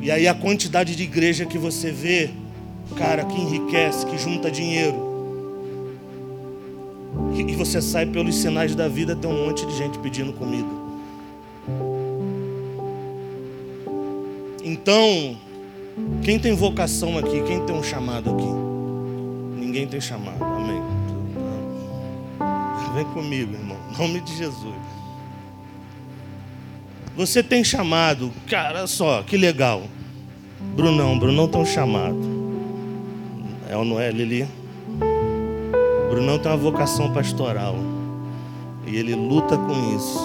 E 0.05 0.11
aí 0.11 0.29
a 0.29 0.35
quantidade 0.35 0.95
de 0.95 1.03
igreja 1.03 1.47
que 1.47 1.57
você 1.57 1.91
vê, 1.91 2.29
cara, 2.95 3.25
que 3.25 3.41
enriquece, 3.41 4.05
que 4.05 4.19
junta 4.19 4.51
dinheiro. 4.51 5.95
E 7.35 7.55
você 7.55 7.81
sai 7.81 8.05
pelos 8.05 8.37
sinais 8.37 8.75
da 8.75 8.87
vida, 8.87 9.17
tem 9.17 9.31
um 9.31 9.47
monte 9.47 9.65
de 9.65 9.75
gente 9.75 9.99
pedindo 10.01 10.35
comida. 10.35 10.69
Então, 14.63 15.39
quem 16.23 16.39
tem 16.39 16.55
vocação 16.55 17.17
aqui? 17.17 17.43
Quem 17.45 17.65
tem 17.65 17.75
um 17.75 17.83
chamado 17.83 18.29
aqui? 18.29 19.59
Ninguém 19.59 19.87
tem 19.87 20.03
chamado, 20.03 20.45
amém. 20.45 20.83
Vem 22.95 23.07
comigo, 23.07 23.55
irmão, 23.55 23.79
em 23.91 23.99
nome 23.99 24.21
de 24.21 24.37
Jesus. 24.37 24.75
Você 27.17 27.45
tem 27.45 27.63
chamado, 27.63 28.33
cara, 28.49 28.89
só, 28.89 29.23
que 29.23 29.37
legal. 29.37 29.85
Brunão, 30.75 31.17
Brunão 31.17 31.47
tem 31.47 31.61
um 31.61 31.65
chamado. 31.65 32.19
É 33.69 33.77
ou 33.77 33.85
não 33.85 34.01
é, 34.01 34.11
Lili? 34.11 34.49
Brunão 36.11 36.39
tem 36.41 36.51
uma 36.51 36.57
vocação 36.57 37.13
pastoral. 37.13 37.77
E 38.85 38.97
ele 38.97 39.15
luta 39.15 39.57
com 39.57 39.97
isso. 39.97 40.21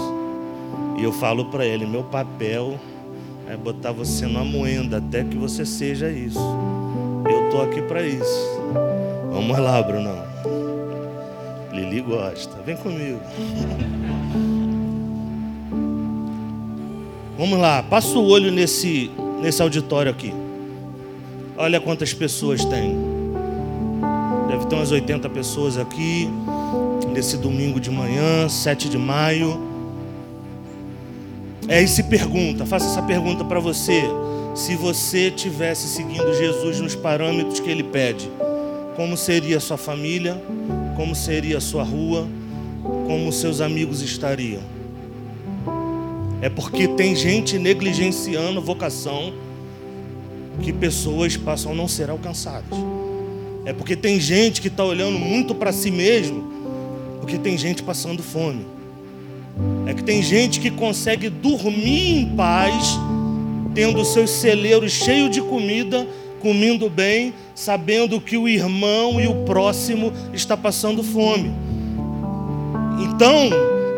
E 0.97 1.03
eu 1.03 1.11
falo 1.13 1.45
para 1.45 1.63
ele: 1.63 1.85
meu 1.85 2.03
papel 2.03 2.79
é 3.47 3.55
botar 3.55 3.91
você 3.91 4.25
numa 4.25 4.43
moenda 4.43 4.97
até 4.97 5.23
que 5.23 5.37
você 5.37 5.65
seja 5.65 6.09
isso. 6.09 6.39
Eu 7.29 7.51
tô 7.51 7.61
aqui 7.61 7.83
para 7.83 8.01
isso. 8.01 8.59
Vamos 9.31 9.59
lá, 9.59 9.81
Brunão. 9.83 10.23
Lili 11.71 12.01
gosta. 12.01 12.59
Vem 12.63 12.75
comigo. 12.77 13.19
Vamos 17.39 17.57
lá, 17.57 17.81
passa 17.81 18.19
o 18.19 18.27
olho 18.27 18.51
nesse, 18.51 19.09
nesse 19.41 19.61
auditório 19.61 20.11
aqui. 20.11 20.33
Olha 21.55 21.79
quantas 21.79 22.13
pessoas 22.13 22.65
tem. 22.65 22.97
Deve 24.49 24.65
ter 24.65 24.75
umas 24.75 24.91
80 24.91 25.29
pessoas 25.29 25.77
aqui, 25.77 26.27
nesse 27.13 27.37
domingo 27.37 27.79
de 27.79 27.89
manhã, 27.89 28.49
7 28.49 28.89
de 28.89 28.97
maio. 28.97 29.57
É, 31.69 31.81
e 31.81 31.87
se 31.87 32.03
pergunta, 32.03 32.65
faça 32.65 32.87
essa 32.87 33.03
pergunta 33.03 33.45
para 33.45 33.61
você. 33.61 34.03
Se 34.53 34.75
você 34.75 35.31
tivesse 35.31 35.87
seguindo 35.87 36.33
Jesus 36.33 36.81
nos 36.81 36.93
parâmetros 36.93 37.61
que 37.61 37.69
ele 37.69 37.83
pede, 37.83 38.29
como 38.97 39.15
seria 39.15 39.55
a 39.55 39.61
sua 39.61 39.77
família? 39.77 40.35
Como 40.97 41.15
seria 41.15 41.59
a 41.59 41.61
sua 41.61 41.83
rua? 41.83 42.27
Como 43.07 43.31
seus 43.31 43.61
amigos 43.61 44.01
estariam? 44.01 44.78
É 46.41 46.49
porque 46.49 46.87
tem 46.87 47.15
gente 47.15 47.57
negligenciando 47.57 48.61
vocação, 48.61 49.33
que 50.61 50.73
pessoas 50.73 51.37
passam 51.37 51.71
a 51.71 51.75
não 51.75 51.87
ser 51.87 52.09
alcançadas. 52.09 52.77
É 53.65 53.73
porque 53.73 53.95
tem 53.95 54.19
gente 54.19 54.61
que 54.61 54.67
está 54.67 54.83
olhando 54.83 55.17
muito 55.19 55.53
para 55.53 55.71
si 55.71 55.91
mesmo, 55.91 56.51
porque 57.19 57.37
tem 57.37 57.57
gente 57.57 57.83
passando 57.83 58.23
fome. 58.23 58.65
É 59.85 59.93
que 59.93 60.03
tem 60.03 60.21
gente 60.21 60.59
que 60.59 60.71
consegue 60.71 61.29
dormir 61.29 62.19
em 62.19 62.35
paz, 62.35 62.97
tendo 63.73 64.03
seus 64.05 64.29
celeiros 64.29 64.91
cheios 64.91 65.29
de 65.29 65.41
comida, 65.41 66.07
comendo 66.39 66.89
bem, 66.89 67.33
sabendo 67.53 68.21
que 68.21 68.37
o 68.37 68.47
irmão 68.47 69.19
e 69.19 69.27
o 69.27 69.43
próximo 69.43 70.13
está 70.33 70.55
passando 70.55 71.03
fome. 71.03 71.51
Então, 73.01 73.49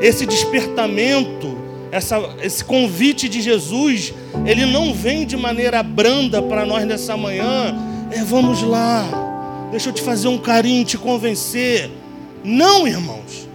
esse 0.01 0.25
despertamento, 0.25 1.50
essa, 1.91 2.17
esse 2.41 2.63
convite 2.63 3.27
de 3.27 3.41
Jesus, 3.41 4.13
ele 4.45 4.65
não 4.65 4.93
vem 4.93 5.25
de 5.25 5.35
maneira 5.35 5.83
branda 5.83 6.41
para 6.41 6.65
nós 6.65 6.85
nessa 6.85 7.17
manhã. 7.17 7.75
É, 8.11 8.23
vamos 8.23 8.63
lá, 8.63 9.05
deixa 9.69 9.89
eu 9.89 9.93
te 9.93 10.01
fazer 10.01 10.27
um 10.29 10.37
carinho, 10.37 10.85
te 10.85 10.97
convencer. 10.97 11.91
Não, 12.43 12.87
irmãos. 12.87 13.47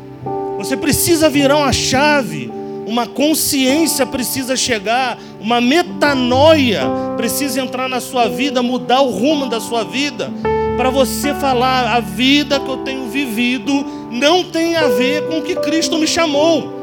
Você 0.58 0.76
precisa 0.76 1.28
virar 1.28 1.56
uma 1.56 1.72
chave, 1.72 2.50
uma 2.86 3.06
consciência 3.06 4.06
precisa 4.06 4.56
chegar, 4.56 5.18
uma 5.40 5.60
metanoia 5.60 6.82
precisa 7.16 7.60
entrar 7.60 7.88
na 7.88 8.00
sua 8.00 8.28
vida, 8.28 8.62
mudar 8.62 9.00
o 9.00 9.10
rumo 9.10 9.48
da 9.48 9.60
sua 9.60 9.84
vida, 9.84 10.30
para 10.76 10.90
você 10.90 11.34
falar: 11.34 11.94
a 11.94 12.00
vida 12.00 12.60
que 12.60 12.68
eu 12.68 12.78
tenho 12.78 13.08
vivido 13.08 13.72
não 14.10 14.44
tem 14.44 14.76
a 14.76 14.88
ver 14.88 15.26
com 15.26 15.38
o 15.38 15.42
que 15.42 15.56
Cristo 15.56 15.98
me 15.98 16.06
chamou. 16.06 16.75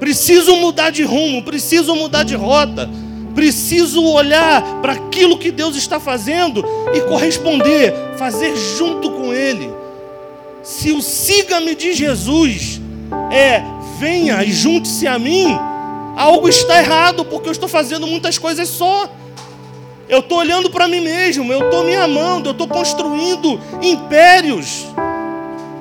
Preciso 0.00 0.56
mudar 0.56 0.90
de 0.90 1.04
rumo, 1.04 1.44
preciso 1.44 1.94
mudar 1.94 2.24
de 2.24 2.34
rota, 2.34 2.88
preciso 3.34 4.02
olhar 4.02 4.80
para 4.80 4.94
aquilo 4.94 5.38
que 5.38 5.50
Deus 5.50 5.76
está 5.76 6.00
fazendo 6.00 6.64
e 6.94 7.02
corresponder, 7.02 7.92
fazer 8.16 8.56
junto 8.56 9.10
com 9.10 9.32
Ele. 9.32 9.70
Se 10.62 10.90
o 10.90 11.02
siga-me 11.02 11.74
de 11.74 11.92
Jesus 11.92 12.80
é 13.30 13.62
venha 13.98 14.42
e 14.42 14.50
junte-se 14.50 15.06
a 15.06 15.18
mim, 15.18 15.54
algo 16.16 16.48
está 16.48 16.78
errado, 16.78 17.22
porque 17.26 17.48
eu 17.48 17.52
estou 17.52 17.68
fazendo 17.68 18.06
muitas 18.06 18.38
coisas 18.38 18.68
só. 18.68 19.06
Eu 20.08 20.20
estou 20.20 20.38
olhando 20.38 20.70
para 20.70 20.88
mim 20.88 21.00
mesmo, 21.00 21.52
eu 21.52 21.64
estou 21.66 21.84
me 21.84 21.94
amando, 21.94 22.48
eu 22.48 22.52
estou 22.52 22.66
construindo 22.66 23.60
impérios. 23.80 24.86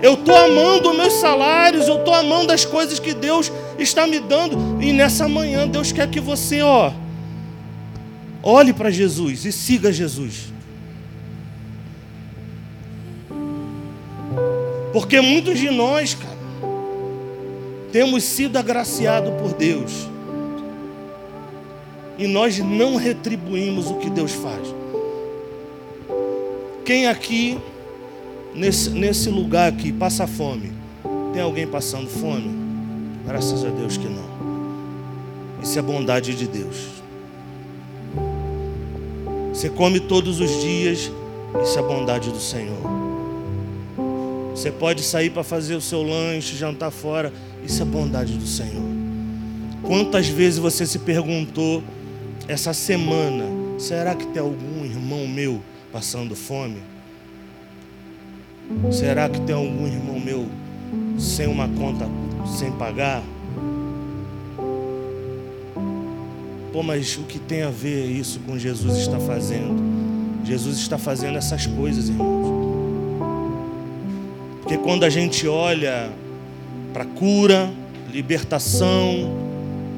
Eu 0.01 0.13
estou 0.13 0.35
amando 0.35 0.93
meus 0.93 1.13
salários, 1.13 1.87
eu 1.87 1.97
estou 1.97 2.13
amando 2.13 2.53
as 2.53 2.63
coisas 2.63 2.99
que 2.99 3.13
Deus 3.13 3.51
está 3.77 4.07
me 4.07 4.19
dando. 4.19 4.81
E 4.81 4.93
nessa 4.93 5.27
manhã 5.27 5.67
Deus 5.67 5.91
quer 5.91 6.09
que 6.09 6.19
você, 6.19 6.61
ó, 6.61 6.91
olhe 8.41 8.71
para 8.71 8.89
Jesus 8.89 9.45
e 9.45 9.51
siga 9.51 9.91
Jesus. 9.91 10.53
Porque 14.93 15.21
muitos 15.21 15.59
de 15.59 15.69
nós, 15.69 16.13
cara, 16.13 16.39
temos 17.91 18.23
sido 18.23 18.57
agraciados 18.57 19.33
por 19.41 19.53
Deus. 19.53 20.07
E 22.17 22.27
nós 22.27 22.57
não 22.59 22.95
retribuímos 22.95 23.87
o 23.87 23.95
que 23.95 24.09
Deus 24.09 24.31
faz. 24.31 24.75
Quem 26.83 27.07
aqui, 27.07 27.57
nesse, 28.53 28.89
nesse 28.89 29.29
lugar 29.29 29.71
aqui, 29.71 29.91
passa 29.91 30.27
fome? 30.27 30.71
Tem 31.33 31.41
alguém 31.41 31.67
passando 31.67 32.09
fome? 32.09 32.49
Graças 33.25 33.63
a 33.63 33.69
Deus 33.69 33.97
que 33.97 34.07
não. 34.07 34.29
Isso 35.61 35.77
é 35.77 35.81
bondade 35.81 36.35
de 36.35 36.47
Deus. 36.47 36.99
Você 39.53 39.69
come 39.69 39.99
todos 39.99 40.39
os 40.39 40.61
dias, 40.61 41.11
isso 41.63 41.77
é 41.77 41.81
bondade 41.81 42.29
do 42.31 42.39
Senhor. 42.39 42.77
Você 44.51 44.71
pode 44.71 45.03
sair 45.03 45.29
para 45.29 45.43
fazer 45.43 45.75
o 45.75 45.81
seu 45.81 46.01
lanche, 46.03 46.55
jantar 46.55 46.91
fora. 46.91 47.31
Isso 47.65 47.81
é 47.81 47.85
bondade 47.85 48.33
do 48.33 48.47
Senhor. 48.47 48.83
Quantas 49.83 50.27
vezes 50.27 50.59
você 50.59 50.85
se 50.85 50.99
perguntou 50.99 51.83
essa 52.47 52.73
semana: 52.73 53.45
será 53.77 54.15
que 54.15 54.27
tem 54.27 54.41
algum 54.41 54.85
irmão 54.85 55.27
meu 55.27 55.61
passando 55.91 56.35
fome? 56.35 56.77
Será 58.91 59.27
que 59.29 59.41
tem 59.41 59.55
algum 59.55 59.87
irmão 59.87 60.19
meu 60.19 60.47
sem 61.17 61.47
uma 61.47 61.67
conta, 61.67 62.07
sem 62.57 62.71
pagar? 62.71 63.21
Pô, 66.71 66.83
mas 66.83 67.17
o 67.17 67.23
que 67.23 67.39
tem 67.39 67.63
a 67.63 67.69
ver 67.69 68.05
isso 68.05 68.39
com 68.41 68.57
Jesus 68.57 68.97
está 68.99 69.19
fazendo? 69.19 69.81
Jesus 70.45 70.77
está 70.77 70.97
fazendo 70.97 71.37
essas 71.37 71.67
coisas, 71.67 72.09
irmãos. 72.09 72.47
Porque 74.61 74.77
quando 74.77 75.03
a 75.03 75.09
gente 75.09 75.47
olha 75.47 76.09
para 76.93 77.03
cura, 77.05 77.71
libertação, 78.11 79.35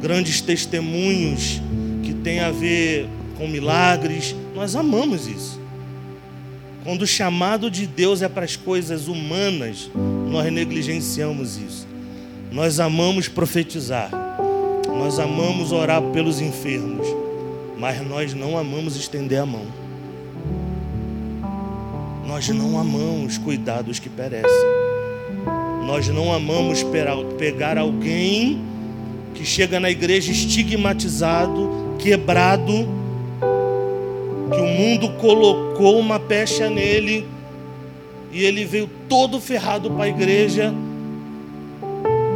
grandes 0.01 0.41
testemunhos 0.41 1.61
que 2.03 2.13
tem 2.13 2.39
a 2.39 2.51
ver 2.51 3.07
com 3.37 3.47
milagres, 3.47 4.35
nós 4.55 4.75
amamos 4.75 5.27
isso. 5.27 5.60
Quando 6.83 7.03
o 7.03 7.07
chamado 7.07 7.69
de 7.69 7.85
Deus 7.85 8.23
é 8.23 8.27
para 8.27 8.43
as 8.43 8.55
coisas 8.55 9.07
humanas, 9.07 9.89
nós 10.29 10.51
negligenciamos 10.51 11.57
isso. 11.57 11.87
Nós 12.51 12.79
amamos 12.79 13.27
profetizar, 13.27 14.09
nós 14.87 15.19
amamos 15.19 15.71
orar 15.71 16.01
pelos 16.11 16.41
enfermos, 16.41 17.07
mas 17.77 18.05
nós 18.05 18.33
não 18.33 18.57
amamos 18.57 18.95
estender 18.95 19.39
a 19.39 19.45
mão. 19.45 19.65
Nós 22.25 22.49
não 22.49 22.79
amamos 22.79 23.37
cuidar 23.37 23.83
dos 23.83 23.99
que 23.99 24.09
perecem. 24.09 24.49
Nós 25.85 26.07
não 26.07 26.33
amamos 26.33 26.83
pegar 27.37 27.77
alguém 27.77 28.61
que 29.35 29.45
chega 29.45 29.79
na 29.79 29.89
igreja 29.89 30.31
estigmatizado, 30.31 31.95
quebrado, 31.99 32.87
que 34.51 34.59
o 34.59 34.65
mundo 34.65 35.09
colocou 35.19 35.70
uma 35.83 36.19
pecha 36.19 36.69
nele 36.69 37.25
e 38.31 38.43
ele 38.43 38.65
veio 38.65 38.89
todo 39.09 39.39
ferrado 39.39 39.91
para 39.91 40.05
a 40.05 40.07
igreja. 40.07 40.73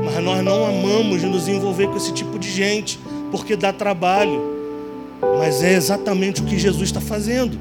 Mas 0.03 0.23
nós 0.23 0.43
não 0.43 0.65
amamos 0.65 1.23
nos 1.23 1.47
envolver 1.47 1.88
com 1.88 1.97
esse 1.97 2.13
tipo 2.13 2.38
de 2.38 2.51
gente, 2.51 2.99
porque 3.31 3.55
dá 3.55 3.71
trabalho. 3.71 4.41
Mas 5.39 5.63
é 5.63 5.73
exatamente 5.73 6.41
o 6.41 6.45
que 6.45 6.58
Jesus 6.60 6.89
está 6.89 7.01
fazendo. 7.01 7.58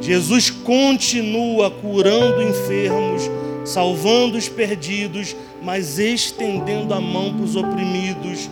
Jesus 0.00 0.50
continua 0.50 1.70
curando 1.70 2.42
enfermos, 2.42 3.30
salvando 3.64 4.36
os 4.36 4.48
perdidos, 4.48 5.36
mas 5.62 5.98
estendendo 5.98 6.94
a 6.94 7.00
mão 7.00 7.34
para 7.34 7.44
os 7.44 7.56
oprimidos, 7.56 8.48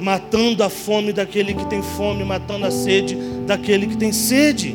matando 0.00 0.64
a 0.64 0.68
fome 0.68 1.12
daquele 1.12 1.54
que 1.54 1.64
tem 1.66 1.82
fome, 1.82 2.24
matando 2.24 2.66
a 2.66 2.70
sede 2.70 3.16
daquele 3.52 3.86
que 3.86 3.96
tem 3.96 4.12
sede. 4.12 4.74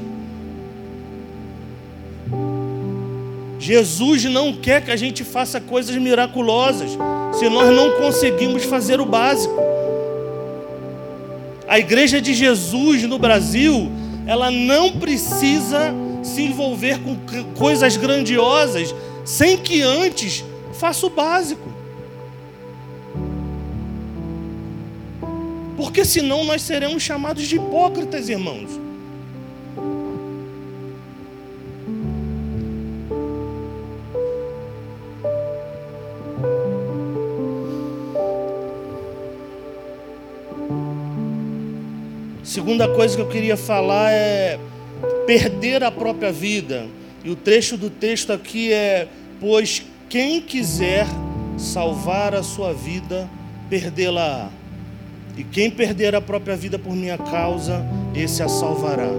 Jesus 3.59 4.23
não 4.25 4.53
quer 4.53 4.83
que 4.83 4.91
a 4.91 4.95
gente 4.95 5.23
faça 5.23 5.59
coisas 5.59 5.95
miraculosas, 5.95 6.91
se 7.37 7.49
nós 7.49 7.75
não 7.75 7.97
conseguimos 7.97 8.63
fazer 8.65 9.01
o 9.01 9.05
básico. 9.05 9.55
A 11.67 11.79
igreja 11.79 12.21
de 12.21 12.33
Jesus 12.33 13.03
no 13.03 13.17
Brasil 13.17 13.91
ela 14.27 14.51
não 14.51 14.91
precisa 14.99 15.93
se 16.21 16.43
envolver 16.43 16.99
com 16.99 17.17
coisas 17.55 17.97
grandiosas 17.97 18.93
sem 19.25 19.57
que 19.57 19.81
antes 19.81 20.43
faça 20.73 21.05
o 21.05 21.09
básico. 21.09 21.76
Porque 25.87 26.03
senão 26.03 26.43
nós 26.43 26.63
seremos 26.63 27.01
chamados 27.01 27.47
de 27.47 27.55
hipócritas, 27.55 28.27
irmãos. 28.27 28.69
Segunda 42.43 42.93
coisa 42.93 43.15
que 43.15 43.21
eu 43.21 43.29
queria 43.29 43.55
falar 43.55 44.11
é 44.11 44.59
perder 45.25 45.85
a 45.85 45.89
própria 45.89 46.33
vida. 46.33 46.85
E 47.23 47.29
o 47.29 47.35
trecho 47.37 47.77
do 47.77 47.89
texto 47.89 48.33
aqui 48.33 48.73
é: 48.73 49.07
Pois 49.39 49.85
quem 50.09 50.41
quiser 50.41 51.07
salvar 51.57 52.35
a 52.35 52.43
sua 52.43 52.73
vida, 52.73 53.29
perdê-la. 53.69 54.51
E 55.37 55.43
quem 55.43 55.69
perder 55.69 56.15
a 56.15 56.21
própria 56.21 56.55
vida 56.55 56.79
por 56.79 56.95
minha 56.95 57.17
causa, 57.17 57.85
esse 58.15 58.41
a 58.41 58.49
salvará. 58.49 59.09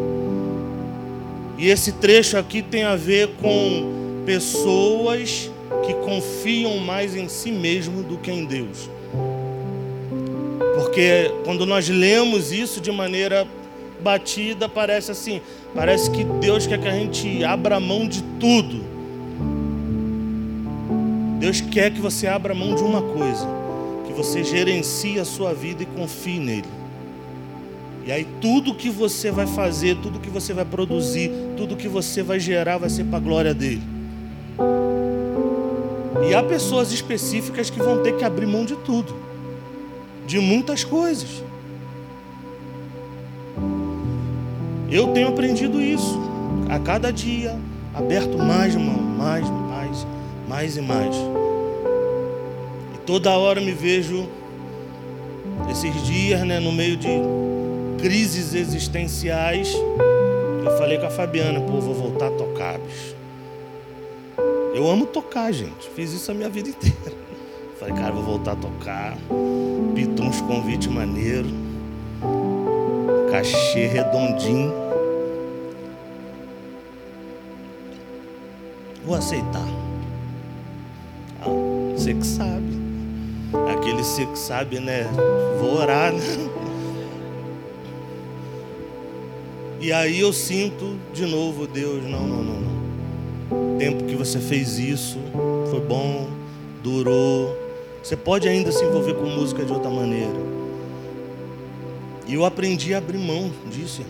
E 1.57 1.68
esse 1.68 1.92
trecho 1.92 2.37
aqui 2.37 2.61
tem 2.61 2.85
a 2.85 2.96
ver 2.96 3.28
com 3.40 4.22
pessoas 4.26 5.50
que 5.87 5.94
confiam 5.94 6.78
mais 6.78 7.14
em 7.14 7.28
si 7.28 7.50
mesmo 7.52 8.02
do 8.02 8.18
que 8.18 8.31
em 8.31 8.44
Deus. 8.44 8.90
Porque 10.74 11.33
quando 11.44 11.64
nós 11.64 11.88
lemos 11.88 12.52
isso 12.52 12.81
de 12.81 12.90
maneira 12.90 13.46
batida, 14.00 14.68
parece 14.68 15.11
assim, 15.11 15.40
parece 15.74 16.11
que 16.11 16.24
Deus 16.24 16.66
quer 16.66 16.81
que 16.81 16.88
a 16.88 16.92
gente 16.92 17.44
abra 17.44 17.81
mão 17.81 18.07
de 18.09 18.22
tudo. 18.38 18.85
Deus 21.38 21.61
quer 21.61 21.92
que 21.92 22.00
você 22.00 22.26
abra 22.26 22.54
mão 22.54 22.74
de 22.74 22.83
uma 22.83 23.00
coisa, 23.00 23.46
você 24.18 24.42
gerencie 24.42 25.20
a 25.20 25.24
sua 25.24 25.54
vida 25.54 25.85
e 25.85 25.87
confie 25.87 26.40
nele. 26.40 26.66
E 28.04 28.11
aí 28.11 28.26
tudo 28.40 28.74
que 28.74 28.90
você 28.90 29.31
vai 29.31 29.46
fazer, 29.46 29.96
tudo 29.98 30.18
que 30.18 30.28
você 30.28 30.52
vai 30.52 30.64
produzir, 30.64 31.31
tudo 31.57 31.76
que 31.76 31.87
você 31.87 32.20
vai 32.20 32.40
gerar 32.40 32.78
vai 32.78 32.90
ser 32.90 33.04
para 33.04 33.18
a 33.18 33.20
glória 33.20 33.54
dele. 33.54 33.83
E 36.28 36.35
há 36.35 36.42
pessoas 36.42 36.90
específicas 36.90 37.70
que 37.70 37.78
vão 37.78 38.02
ter 38.02 38.16
que 38.16 38.24
abrir 38.24 38.46
mão 38.46 38.64
de 38.64 38.74
tudo, 38.78 39.14
de 40.26 40.40
muitas 40.40 40.83
coisas. 40.83 41.44
Eu 44.90 45.09
tenho 45.09 45.28
aprendido 45.28 45.81
isso 45.81 46.18
a 46.68 46.81
cada 46.81 47.12
dia, 47.12 47.57
aberto 47.94 48.37
mais 48.37 48.74
mão, 48.74 49.00
mais, 49.00 49.48
mais, 49.48 50.07
mais 50.48 50.76
e 50.76 50.81
mais. 50.81 51.14
Toda 53.09 53.31
hora 53.38 53.59
me 53.59 53.73
vejo 53.73 54.29
esses 55.71 56.03
dias, 56.03 56.47
né, 56.47 56.61
no 56.61 56.71
meio 56.71 56.94
de 56.94 57.09
crises 57.99 58.53
existenciais. 58.53 59.73
Eu 60.62 60.77
falei 60.77 60.99
com 60.99 61.07
a 61.07 61.11
Fabiana, 61.11 61.59
pô, 61.59 61.81
vou 61.81 61.94
voltar 61.94 62.27
a 62.27 62.31
tocar, 62.33 62.79
bicho. 62.79 63.16
Eu 64.75 64.90
amo 64.90 65.07
tocar, 65.07 65.51
gente. 65.51 65.88
Fiz 65.97 66.12
isso 66.12 66.31
a 66.31 66.35
minha 66.35 66.51
vida 66.51 66.68
inteira. 66.68 67.16
Falei, 67.81 67.94
cara, 67.94 68.12
vou 68.12 68.23
voltar 68.23 68.53
a 68.53 68.57
tocar. 68.57 69.16
Pitou 69.94 70.27
uns 70.27 70.42
convites 70.42 70.88
maneiros. 70.88 71.51
Cachê 73.31 73.87
redondinho. 73.87 74.71
Vou 79.03 79.16
aceitar. 79.16 79.66
Ah, 81.40 81.47
você 81.97 82.12
que 82.12 82.27
sabe. 82.27 82.78
Aquele 83.72 84.02
que 84.02 84.38
sabe, 84.38 84.78
né? 84.78 85.06
Vou 85.61 85.78
orar, 85.78 86.12
né? 86.12 86.20
E 89.80 89.92
aí 89.92 90.20
eu 90.20 90.32
sinto 90.32 90.96
de 91.14 91.24
novo, 91.24 91.66
Deus, 91.66 92.02
não, 92.04 92.26
não, 92.26 92.42
não, 92.42 92.61
não. 92.61 93.78
Tempo 93.78 94.04
que 94.04 94.16
você 94.16 94.38
fez 94.38 94.78
isso 94.78 95.18
foi 95.70 95.80
bom, 95.80 96.28
durou. 96.82 97.56
Você 98.02 98.16
pode 98.16 98.48
ainda 98.48 98.72
se 98.72 98.84
envolver 98.84 99.14
com 99.14 99.26
música 99.26 99.64
de 99.64 99.72
outra 99.72 99.90
maneira. 99.90 100.48
E 102.26 102.34
eu 102.34 102.44
aprendi 102.44 102.92
a 102.92 102.98
abrir 102.98 103.18
mão 103.18 103.50
disso. 103.70 104.02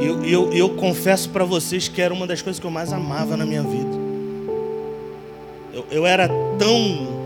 E 0.00 0.06
eu, 0.06 0.22
eu, 0.24 0.52
eu 0.52 0.70
confesso 0.70 1.30
para 1.30 1.44
vocês 1.44 1.88
que 1.88 2.00
era 2.00 2.14
uma 2.14 2.26
das 2.26 2.42
coisas 2.42 2.60
que 2.60 2.66
eu 2.66 2.70
mais 2.70 2.92
amava 2.92 3.36
na 3.36 3.44
minha 3.44 3.62
vida. 3.62 3.98
Eu, 5.72 5.84
eu 5.90 6.06
era 6.06 6.28
tão 6.58 7.17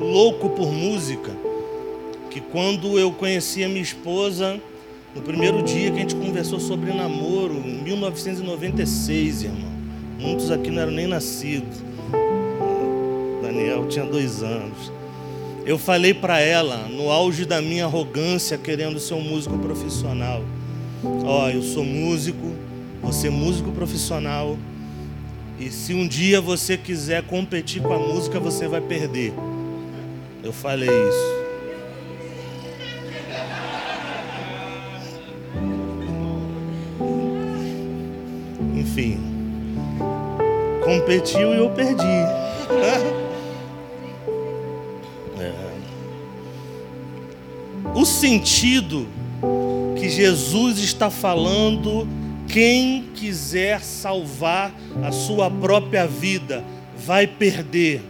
louco 0.00 0.50
por 0.50 0.72
música 0.72 1.30
que 2.30 2.40
quando 2.40 2.98
eu 2.98 3.10
conheci 3.12 3.64
a 3.64 3.68
minha 3.68 3.82
esposa, 3.82 4.60
no 5.14 5.20
primeiro 5.20 5.62
dia 5.62 5.90
que 5.90 5.98
a 5.98 6.00
gente 6.00 6.14
conversou 6.14 6.60
sobre 6.60 6.92
namoro, 6.92 7.54
em 7.54 7.82
1996, 7.82 9.42
irmão. 9.42 9.70
Muitos 10.18 10.50
aqui 10.50 10.70
não 10.70 10.82
eram 10.82 10.92
nem 10.92 11.06
nascidos. 11.06 11.82
Daniel 13.42 13.88
tinha 13.88 14.04
dois 14.04 14.42
anos. 14.42 14.92
Eu 15.66 15.76
falei 15.76 16.14
para 16.14 16.40
ela, 16.40 16.88
no 16.88 17.10
auge 17.10 17.44
da 17.44 17.60
minha 17.60 17.84
arrogância, 17.84 18.56
querendo 18.56 19.00
ser 19.00 19.14
um 19.14 19.20
músico 19.20 19.58
profissional. 19.58 20.42
Ó, 21.24 21.46
oh, 21.46 21.50
eu 21.50 21.62
sou 21.62 21.84
músico, 21.84 22.52
você 23.02 23.26
é 23.26 23.30
músico 23.30 23.72
profissional. 23.72 24.56
E 25.58 25.70
se 25.70 25.92
um 25.92 26.06
dia 26.06 26.40
você 26.40 26.76
quiser 26.76 27.22
competir 27.24 27.82
com 27.82 27.92
a 27.92 27.98
música, 27.98 28.38
você 28.38 28.68
vai 28.68 28.80
perder. 28.80 29.32
Eu 30.42 30.52
falei 30.52 30.88
isso. 30.88 31.40
enfim, 38.90 39.18
competiu 40.82 41.54
e 41.54 41.58
eu 41.58 41.70
perdi. 41.70 42.04
É. 45.38 45.54
O 47.94 48.04
sentido 48.04 49.06
que 49.98 50.06
Jesus 50.10 50.78
está 50.80 51.08
falando, 51.08 52.06
quem 52.46 53.04
quiser 53.14 53.80
salvar 53.80 54.70
a 55.02 55.10
sua 55.10 55.50
própria 55.50 56.06
vida 56.06 56.62
vai 56.94 57.26
perder. 57.26 58.02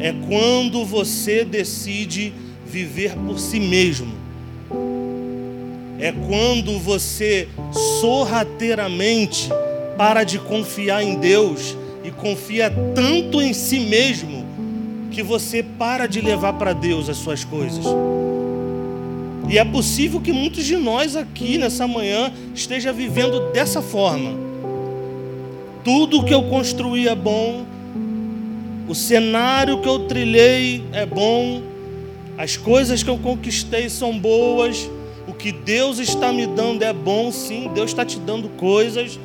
É 0.00 0.14
quando 0.26 0.84
você 0.84 1.44
decide 1.44 2.32
viver 2.66 3.14
por 3.14 3.38
si 3.38 3.60
mesmo. 3.60 4.14
É 5.98 6.10
quando 6.10 6.78
você 6.78 7.46
sorrateiramente 8.00 9.50
para 9.98 10.24
de 10.24 10.38
confiar 10.38 11.02
em 11.02 11.16
Deus 11.16 11.76
e 12.02 12.10
confia 12.10 12.72
tanto 12.94 13.42
em 13.42 13.52
si 13.52 13.80
mesmo 13.80 14.46
que 15.10 15.22
você 15.22 15.62
para 15.62 16.06
de 16.06 16.22
levar 16.22 16.54
para 16.54 16.72
Deus 16.72 17.10
as 17.10 17.18
suas 17.18 17.44
coisas. 17.44 17.84
E 19.50 19.58
é 19.58 19.64
possível 19.64 20.20
que 20.20 20.32
muitos 20.32 20.64
de 20.64 20.76
nós 20.76 21.16
aqui 21.16 21.58
nessa 21.58 21.86
manhã 21.86 22.32
esteja 22.54 22.92
vivendo 22.92 23.52
dessa 23.52 23.82
forma. 23.82 24.30
Tudo 25.84 26.24
que 26.24 26.32
eu 26.32 26.44
construí 26.44 27.08
é 27.08 27.14
bom, 27.14 27.66
o 28.90 28.94
cenário 28.94 29.80
que 29.80 29.88
eu 29.88 30.00
trilhei 30.00 30.84
é 30.92 31.06
bom, 31.06 31.62
as 32.36 32.56
coisas 32.56 33.02
que 33.02 33.10
eu 33.10 33.18
conquistei 33.18 33.88
são 33.88 34.18
boas, 34.18 34.90
o 35.26 35.32
que 35.32 35.52
Deus 35.52 35.98
está 35.98 36.32
me 36.32 36.46
dando 36.46 36.82
é 36.82 36.92
bom, 36.92 37.30
sim, 37.30 37.70
Deus 37.72 37.90
está 37.90 38.04
te 38.04 38.18
dando 38.18 38.48
coisas 38.50 39.18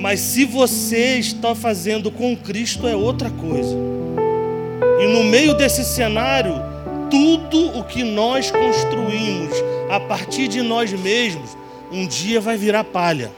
mas 0.00 0.20
se 0.20 0.46
você 0.46 1.18
está 1.18 1.54
fazendo 1.54 2.10
com 2.10 2.34
Cristo 2.34 2.88
é 2.88 2.96
outra 2.96 3.28
coisa. 3.28 3.76
E 4.98 5.06
no 5.06 5.22
meio 5.24 5.52
desse 5.52 5.84
cenário, 5.84 6.54
tudo 7.10 7.78
o 7.78 7.84
que 7.84 8.02
nós 8.02 8.50
construímos 8.50 9.52
a 9.90 10.00
partir 10.00 10.48
de 10.48 10.62
nós 10.62 10.90
mesmos, 10.90 11.54
um 11.92 12.06
dia 12.06 12.40
vai 12.40 12.56
virar 12.56 12.84
palha. 12.84 13.30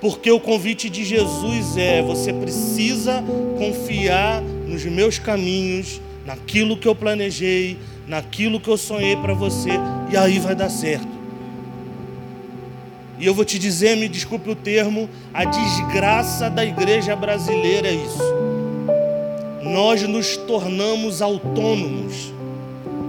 Porque 0.00 0.30
o 0.30 0.40
convite 0.40 0.90
de 0.90 1.04
Jesus 1.04 1.76
é: 1.76 2.02
você 2.02 2.32
precisa 2.32 3.22
confiar 3.58 4.42
nos 4.42 4.84
meus 4.84 5.18
caminhos, 5.18 6.00
naquilo 6.26 6.76
que 6.76 6.86
eu 6.86 6.94
planejei, 6.94 7.78
naquilo 8.06 8.60
que 8.60 8.68
eu 8.68 8.76
sonhei 8.76 9.16
para 9.16 9.34
você, 9.34 9.70
e 10.10 10.16
aí 10.16 10.38
vai 10.38 10.54
dar 10.54 10.68
certo. 10.68 11.16
E 13.18 13.24
eu 13.24 13.32
vou 13.32 13.44
te 13.44 13.58
dizer, 13.58 13.96
me 13.96 14.08
desculpe 14.08 14.50
o 14.50 14.54
termo, 14.54 15.08
a 15.32 15.44
desgraça 15.44 16.50
da 16.50 16.64
igreja 16.64 17.16
brasileira 17.16 17.88
é 17.88 17.94
isso. 17.94 18.22
Nós 19.62 20.02
nos 20.02 20.36
tornamos 20.36 21.22
autônomos, 21.22 22.32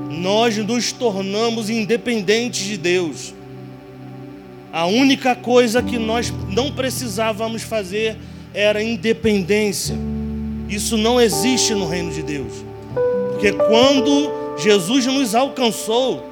nós 0.10 0.58
nos 0.58 0.93
tornamos 0.93 1.69
independentes 1.69 2.65
de 2.65 2.78
Deus. 2.78 3.34
A 4.71 4.86
única 4.86 5.36
coisa 5.36 5.82
que 5.82 5.97
nós 5.97 6.34
não 6.49 6.71
precisávamos 6.71 7.63
fazer 7.63 8.17
era 8.53 8.82
independência. 8.82 9.95
Isso 10.69 10.97
não 10.97 11.19
existe 11.19 11.73
no 11.73 11.88
reino 11.88 12.12
de 12.12 12.21
Deus. 12.21 12.51
Porque 13.32 13.53
quando 13.53 14.32
Jesus 14.58 15.06
nos 15.06 15.36
alcançou, 15.36 16.25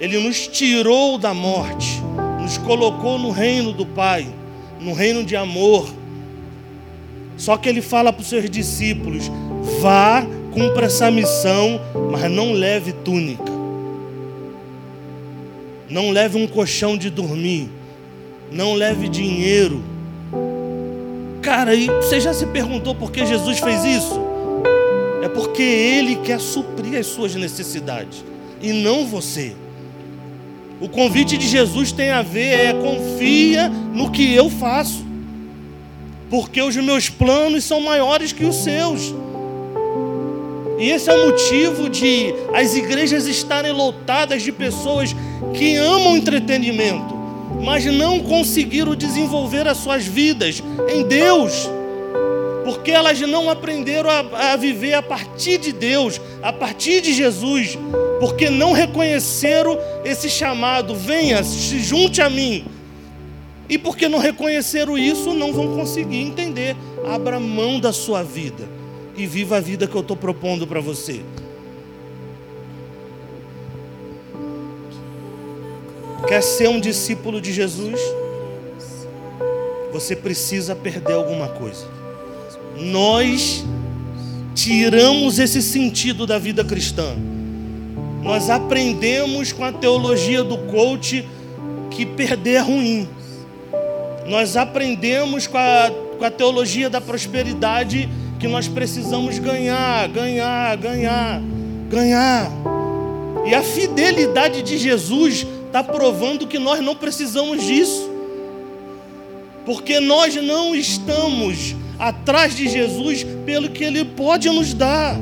Ele 0.00 0.18
nos 0.18 0.46
tirou 0.46 1.16
da 1.16 1.32
morte 1.32 2.02
nos 2.42 2.58
colocou 2.58 3.18
no 3.18 3.30
reino 3.30 3.72
do 3.72 3.86
Pai, 3.86 4.26
no 4.80 4.92
reino 4.92 5.24
de 5.24 5.36
amor. 5.36 5.88
Só 7.36 7.56
que 7.56 7.68
ele 7.68 7.80
fala 7.80 8.12
para 8.12 8.20
os 8.20 8.28
seus 8.28 8.50
discípulos: 8.50 9.30
vá, 9.80 10.26
cumpra 10.52 10.86
essa 10.86 11.10
missão, 11.10 11.80
mas 12.10 12.30
não 12.30 12.52
leve 12.52 12.92
túnica. 12.92 13.61
Não 15.92 16.10
leve 16.10 16.38
um 16.38 16.46
colchão 16.46 16.96
de 16.96 17.10
dormir. 17.10 17.68
Não 18.50 18.72
leve 18.72 19.08
dinheiro. 19.08 19.84
Cara, 21.42 21.74
e 21.74 21.86
você 21.86 22.18
já 22.18 22.32
se 22.32 22.46
perguntou 22.46 22.94
por 22.94 23.12
que 23.12 23.26
Jesus 23.26 23.58
fez 23.58 23.84
isso? 23.84 24.18
É 25.22 25.28
porque 25.28 25.60
Ele 25.60 26.16
quer 26.16 26.40
suprir 26.40 26.98
as 26.98 27.06
suas 27.08 27.34
necessidades 27.34 28.24
e 28.62 28.72
não 28.72 29.06
você. 29.06 29.54
O 30.80 30.88
convite 30.88 31.36
de 31.36 31.46
Jesus 31.46 31.92
tem 31.92 32.10
a 32.10 32.22
ver 32.22 32.68
é 32.68 32.72
confia 32.72 33.68
no 33.68 34.10
que 34.10 34.34
eu 34.34 34.48
faço. 34.48 35.04
Porque 36.30 36.62
os 36.62 36.74
meus 36.74 37.10
planos 37.10 37.64
são 37.64 37.82
maiores 37.82 38.32
que 38.32 38.46
os 38.46 38.56
seus. 38.56 39.14
E 40.82 40.90
esse 40.90 41.08
é 41.08 41.14
o 41.14 41.26
motivo 41.26 41.88
de 41.88 42.34
as 42.52 42.74
igrejas 42.74 43.28
estarem 43.28 43.70
lotadas 43.70 44.42
de 44.42 44.50
pessoas 44.50 45.14
que 45.54 45.76
amam 45.76 46.16
entretenimento, 46.16 47.14
mas 47.62 47.84
não 47.84 48.18
conseguiram 48.18 48.96
desenvolver 48.96 49.68
as 49.68 49.76
suas 49.76 50.04
vidas 50.04 50.60
em 50.92 51.04
Deus, 51.06 51.70
porque 52.64 52.90
elas 52.90 53.20
não 53.20 53.48
aprenderam 53.48 54.10
a, 54.10 54.54
a 54.54 54.56
viver 54.56 54.94
a 54.94 55.02
partir 55.02 55.58
de 55.58 55.72
Deus, 55.72 56.20
a 56.42 56.52
partir 56.52 57.00
de 57.00 57.12
Jesus, 57.12 57.78
porque 58.18 58.50
não 58.50 58.72
reconheceram 58.72 59.78
esse 60.04 60.28
chamado: 60.28 60.96
venha, 60.96 61.44
se 61.44 61.78
junte 61.78 62.20
a 62.20 62.28
mim. 62.28 62.64
E 63.68 63.78
porque 63.78 64.08
não 64.08 64.18
reconheceram 64.18 64.98
isso, 64.98 65.32
não 65.32 65.52
vão 65.52 65.76
conseguir 65.76 66.20
entender. 66.20 66.74
Abra 67.06 67.38
mão 67.38 67.78
da 67.78 67.92
sua 67.92 68.24
vida 68.24 68.81
e 69.16 69.26
viva 69.26 69.56
a 69.56 69.60
vida 69.60 69.86
que 69.86 69.94
eu 69.94 70.00
estou 70.00 70.16
propondo 70.16 70.66
para 70.66 70.80
você. 70.80 71.22
Quer 76.26 76.42
ser 76.42 76.68
um 76.68 76.80
discípulo 76.80 77.40
de 77.40 77.52
Jesus? 77.52 78.00
Você 79.92 80.16
precisa 80.16 80.74
perder 80.74 81.12
alguma 81.12 81.48
coisa. 81.48 81.86
Nós 82.78 83.64
tiramos 84.54 85.38
esse 85.38 85.60
sentido 85.60 86.26
da 86.26 86.38
vida 86.38 86.64
cristã. 86.64 87.14
Nós 88.22 88.48
aprendemos 88.48 89.52
com 89.52 89.64
a 89.64 89.72
teologia 89.72 90.42
do 90.42 90.56
coach 90.56 91.28
que 91.90 92.06
perder 92.06 92.54
é 92.54 92.60
ruim. 92.60 93.08
Nós 94.26 94.56
aprendemos 94.56 95.46
com 95.46 95.58
a, 95.58 95.90
com 96.18 96.24
a 96.24 96.30
teologia 96.30 96.88
da 96.88 97.00
prosperidade 97.00 98.08
que 98.42 98.48
nós 98.48 98.66
precisamos 98.66 99.38
ganhar, 99.38 100.08
ganhar, 100.08 100.76
ganhar, 100.76 101.40
ganhar. 101.88 102.50
E 103.46 103.54
a 103.54 103.62
fidelidade 103.62 104.62
de 104.62 104.78
Jesus 104.78 105.46
está 105.66 105.84
provando 105.84 106.48
que 106.48 106.58
nós 106.58 106.80
não 106.80 106.96
precisamos 106.96 107.62
disso. 107.62 108.10
Porque 109.64 110.00
nós 110.00 110.34
não 110.34 110.74
estamos 110.74 111.76
atrás 111.96 112.56
de 112.56 112.68
Jesus 112.68 113.24
pelo 113.46 113.70
que 113.70 113.84
Ele 113.84 114.04
pode 114.04 114.50
nos 114.50 114.74
dar. 114.74 115.16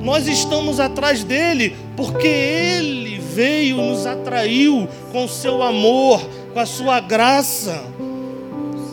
Nós 0.00 0.28
estamos 0.28 0.78
atrás 0.78 1.24
dele 1.24 1.74
porque 1.96 2.28
Ele 2.28 3.18
veio, 3.18 3.78
nos 3.78 4.06
atraiu 4.06 4.88
com 5.10 5.26
seu 5.26 5.64
amor, 5.64 6.24
com 6.54 6.60
a 6.60 6.66
sua 6.66 7.00
graça. 7.00 7.82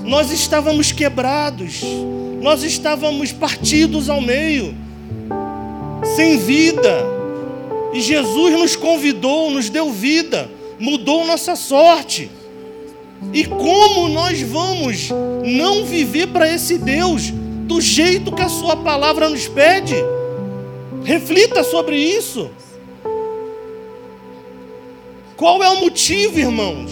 Nós 0.04 0.32
estávamos 0.32 0.92
quebrados, 0.92 1.84
nós 2.44 2.62
estávamos 2.62 3.32
partidos 3.32 4.08
ao 4.08 4.22
meio, 4.22 4.76
sem 6.16 6.38
vida. 6.38 7.12
E 7.94 8.02
Jesus 8.02 8.54
nos 8.54 8.76
convidou, 8.76 9.50
nos 9.50 9.70
deu 9.70 9.92
vida 9.92 10.50
mudou 10.84 11.26
nossa 11.26 11.56
sorte. 11.56 12.30
E 13.32 13.46
como 13.46 14.10
nós 14.10 14.42
vamos 14.42 15.10
não 15.46 15.86
viver 15.86 16.28
para 16.28 16.52
esse 16.52 16.78
Deus 16.78 17.32
do 17.32 17.80
jeito 17.80 18.34
que 18.34 18.42
a 18.42 18.50
Sua 18.50 18.76
palavra 18.76 19.30
nos 19.30 19.48
pede? 19.48 19.96
Reflita 21.06 21.64
sobre 21.64 21.98
isso. 21.98 22.52
Qual 25.38 25.64
é 25.64 25.70
o 25.70 25.80
motivo, 25.80 26.38
irmãos, 26.38 26.92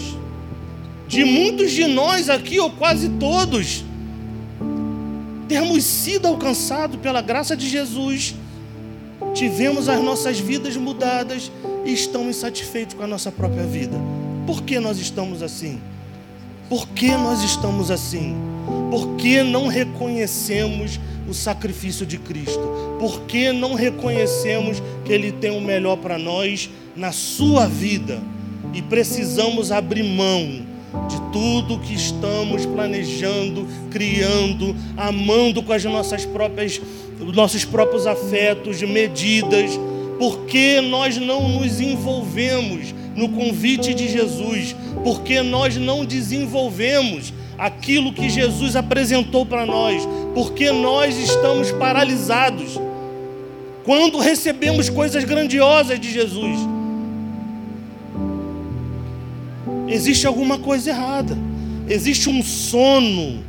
de 1.06 1.22
muitos 1.24 1.70
de 1.70 1.86
nós 1.86 2.30
aqui, 2.30 2.58
ou 2.58 2.70
quase 2.70 3.10
todos, 3.10 3.84
termos 5.52 5.84
sido 5.84 6.26
alcançados 6.26 6.98
pela 6.98 7.20
graça 7.20 7.54
de 7.54 7.68
Jesus, 7.68 8.34
tivemos 9.34 9.86
as 9.86 10.02
nossas 10.02 10.40
vidas 10.40 10.78
mudadas 10.78 11.52
e 11.84 11.92
estão 11.92 12.26
insatisfeitos 12.26 12.94
com 12.94 13.02
a 13.02 13.06
nossa 13.06 13.30
própria 13.30 13.64
vida. 13.64 13.94
Por 14.46 14.62
que 14.62 14.80
nós 14.80 14.98
estamos 14.98 15.42
assim? 15.42 15.78
Por 16.70 16.88
que 16.88 17.10
nós 17.18 17.42
estamos 17.42 17.90
assim? 17.90 18.34
Por 18.90 19.16
que 19.16 19.42
não 19.42 19.68
reconhecemos 19.68 20.98
o 21.28 21.34
sacrifício 21.34 22.06
de 22.06 22.16
Cristo? 22.16 22.96
Por 22.98 23.20
que 23.24 23.52
não 23.52 23.74
reconhecemos 23.74 24.82
que 25.04 25.12
Ele 25.12 25.32
tem 25.32 25.50
o 25.50 25.60
melhor 25.60 25.98
para 25.98 26.16
nós 26.16 26.70
na 26.96 27.12
sua 27.12 27.66
vida? 27.66 28.22
E 28.72 28.80
precisamos 28.80 29.70
abrir 29.70 30.02
mão 30.02 30.64
de 31.08 31.20
tudo 31.32 31.78
que 31.78 31.94
estamos 31.94 32.66
planejando, 32.66 33.66
criando, 33.90 34.76
amando 34.96 35.62
com 35.62 35.72
as 35.72 35.84
nossas 35.84 36.24
próprias, 36.24 36.80
nossos 37.18 37.64
próprios 37.64 38.06
afetos, 38.06 38.82
medidas. 38.82 39.70
Porque 40.18 40.80
nós 40.80 41.16
não 41.16 41.48
nos 41.48 41.80
envolvemos 41.80 42.94
no 43.16 43.28
convite 43.28 43.92
de 43.94 44.08
Jesus, 44.08 44.76
porque 45.02 45.42
nós 45.42 45.76
não 45.76 46.04
desenvolvemos 46.04 47.32
aquilo 47.58 48.12
que 48.12 48.28
Jesus 48.28 48.76
apresentou 48.76 49.44
para 49.44 49.66
nós, 49.66 50.06
porque 50.34 50.70
nós 50.70 51.16
estamos 51.16 51.70
paralisados 51.72 52.78
quando 53.84 54.18
recebemos 54.18 54.88
coisas 54.88 55.24
grandiosas 55.24 55.98
de 55.98 56.10
Jesus. 56.10 56.58
Existe 59.92 60.26
alguma 60.26 60.58
coisa 60.58 60.88
errada, 60.88 61.36
existe 61.86 62.30
um 62.30 62.42
sono 62.42 63.44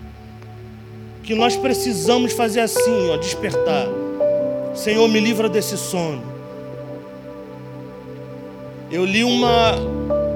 que 1.23 1.33
nós 1.33 1.55
precisamos 1.55 2.33
fazer 2.33 2.59
assim, 2.59 3.09
ó, 3.09 3.15
despertar. 3.15 3.87
Senhor, 4.75 5.07
me 5.07 5.21
livra 5.21 5.47
desse 5.47 5.77
sono. 5.77 6.21
Eu 8.91 9.05
li 9.05 9.23
uma, 9.23 9.75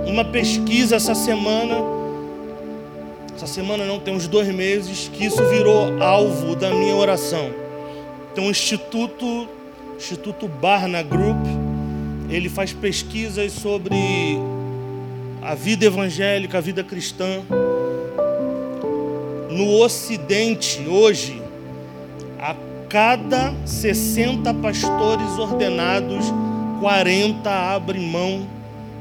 uma 0.05 0.23
pesquisa 0.23 0.95
essa 0.95 1.13
semana, 1.13 1.75
essa 3.35 3.45
semana 3.45 3.83
não, 3.83 3.99
tem 3.99 4.15
uns 4.15 4.29
dois 4.29 4.47
meses, 4.47 5.11
que 5.11 5.25
isso 5.25 5.43
virou 5.49 6.01
alvo 6.01 6.55
da 6.55 6.69
minha 6.69 6.95
oração. 6.95 7.49
Então, 8.31 8.47
o 8.47 8.49
Instituto, 8.49 9.49
Instituto 9.97 10.47
Barna 10.47 11.03
Group, 11.03 11.45
ele 12.29 12.47
faz 12.47 12.71
pesquisas 12.71 13.51
sobre 13.51 14.39
a 15.47 15.55
vida 15.55 15.85
evangélica, 15.85 16.57
a 16.57 16.61
vida 16.61 16.83
cristã. 16.83 17.41
No 19.49 19.81
Ocidente, 19.81 20.85
hoje, 20.85 21.41
a 22.37 22.53
cada 22.89 23.55
60 23.65 24.53
pastores 24.55 25.39
ordenados, 25.39 26.25
40 26.81 27.49
abrem 27.49 28.11
mão 28.11 28.45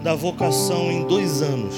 da 0.05 0.15
vocação 0.15 0.89
em 0.93 1.03
dois 1.05 1.43
anos. 1.43 1.75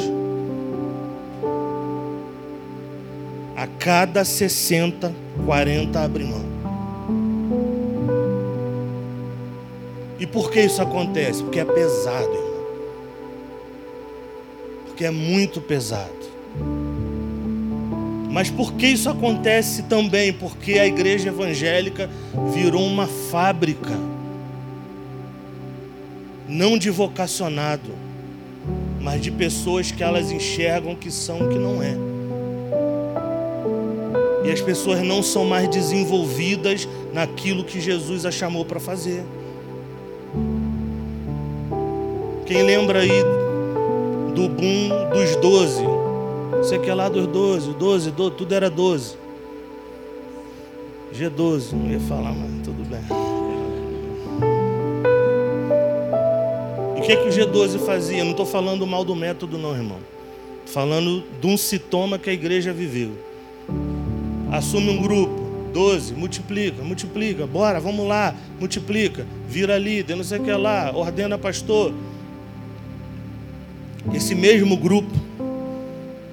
A 3.57 3.67
cada 3.79 4.23
60, 4.23 5.15
40 5.47 5.99
abrem 5.99 6.27
mão. 6.27 6.45
E 10.21 10.27
por 10.27 10.51
que 10.51 10.61
isso 10.61 10.83
acontece? 10.83 11.43
Porque 11.43 11.59
é 11.59 11.65
pesado, 11.65 12.35
irmão. 12.35 12.48
Porque 14.99 15.07
é 15.07 15.13
muito 15.13 15.61
pesado. 15.61 16.11
Mas 18.29 18.51
por 18.51 18.73
que 18.73 18.85
isso 18.89 19.09
acontece 19.09 19.85
também? 19.85 20.33
Porque 20.33 20.73
a 20.73 20.85
igreja 20.89 21.29
evangélica 21.29 22.11
virou 22.53 22.85
uma 22.85 23.07
fábrica 23.07 23.97
não 26.49 26.77
de 26.77 26.91
vocacionado, 26.91 27.93
mas 29.01 29.21
de 29.21 29.31
pessoas 29.31 29.93
que 29.93 30.03
elas 30.03 30.33
enxergam 30.33 30.97
que 30.97 31.13
são 31.13 31.49
que 31.49 31.59
não 31.61 31.81
é. 31.81 31.95
E 34.45 34.51
as 34.51 34.61
pessoas 34.61 35.01
não 35.01 35.23
são 35.23 35.45
mais 35.45 35.69
desenvolvidas 35.69 36.89
naquilo 37.15 37.63
que 37.63 37.81
Jesus 37.81 38.27
a 38.27 38.33
chamou 38.33 38.65
para 38.65 38.81
fazer. 38.81 39.23
Quem 42.45 42.65
lembra 42.65 42.99
aí 42.99 43.48
do 44.39 44.49
boom 44.49 44.89
dos 45.13 45.35
doze? 45.37 45.85
Você 46.59 46.79
que 46.79 46.89
é 46.89 46.95
lá 46.95 47.09
dos 47.09 47.27
doze, 47.27 47.73
doze, 47.73 48.13
tudo 48.13 48.55
era 48.55 48.71
doze. 48.71 49.17
G12, 51.13 51.73
não 51.73 51.91
ia 51.91 51.99
falar, 51.99 52.33
mas 52.33 52.65
tudo 52.65 52.85
bem. 52.89 53.01
que, 57.09 57.17
que 57.17 57.29
o 57.29 57.33
G12 57.33 57.79
fazia? 57.79 58.23
Não 58.23 58.33
estou 58.33 58.45
falando 58.45 58.87
mal 58.87 59.03
do 59.03 59.17
método, 59.17 59.57
não, 59.57 59.75
irmão. 59.75 59.99
Falando 60.67 61.25
de 61.41 61.47
um 61.47 61.57
sintoma 61.57 62.19
que 62.19 62.29
a 62.29 62.33
igreja 62.33 62.71
viveu. 62.71 63.13
Assume 64.53 64.91
um 64.91 65.03
grupo, 65.03 65.71
12, 65.73 66.13
multiplica, 66.13 66.83
multiplica, 66.83 67.47
bora, 67.47 67.81
vamos 67.81 68.07
lá, 68.07 68.35
multiplica, 68.61 69.27
vira 69.49 69.79
líder, 69.79 70.17
não 70.17 70.25
sei 70.25 70.39
o 70.39 70.43
que 70.43 70.53
lá, 70.53 70.93
ordena 70.95 71.39
pastor. 71.39 71.95
Esse 74.13 74.35
mesmo 74.35 74.77
grupo 74.77 75.13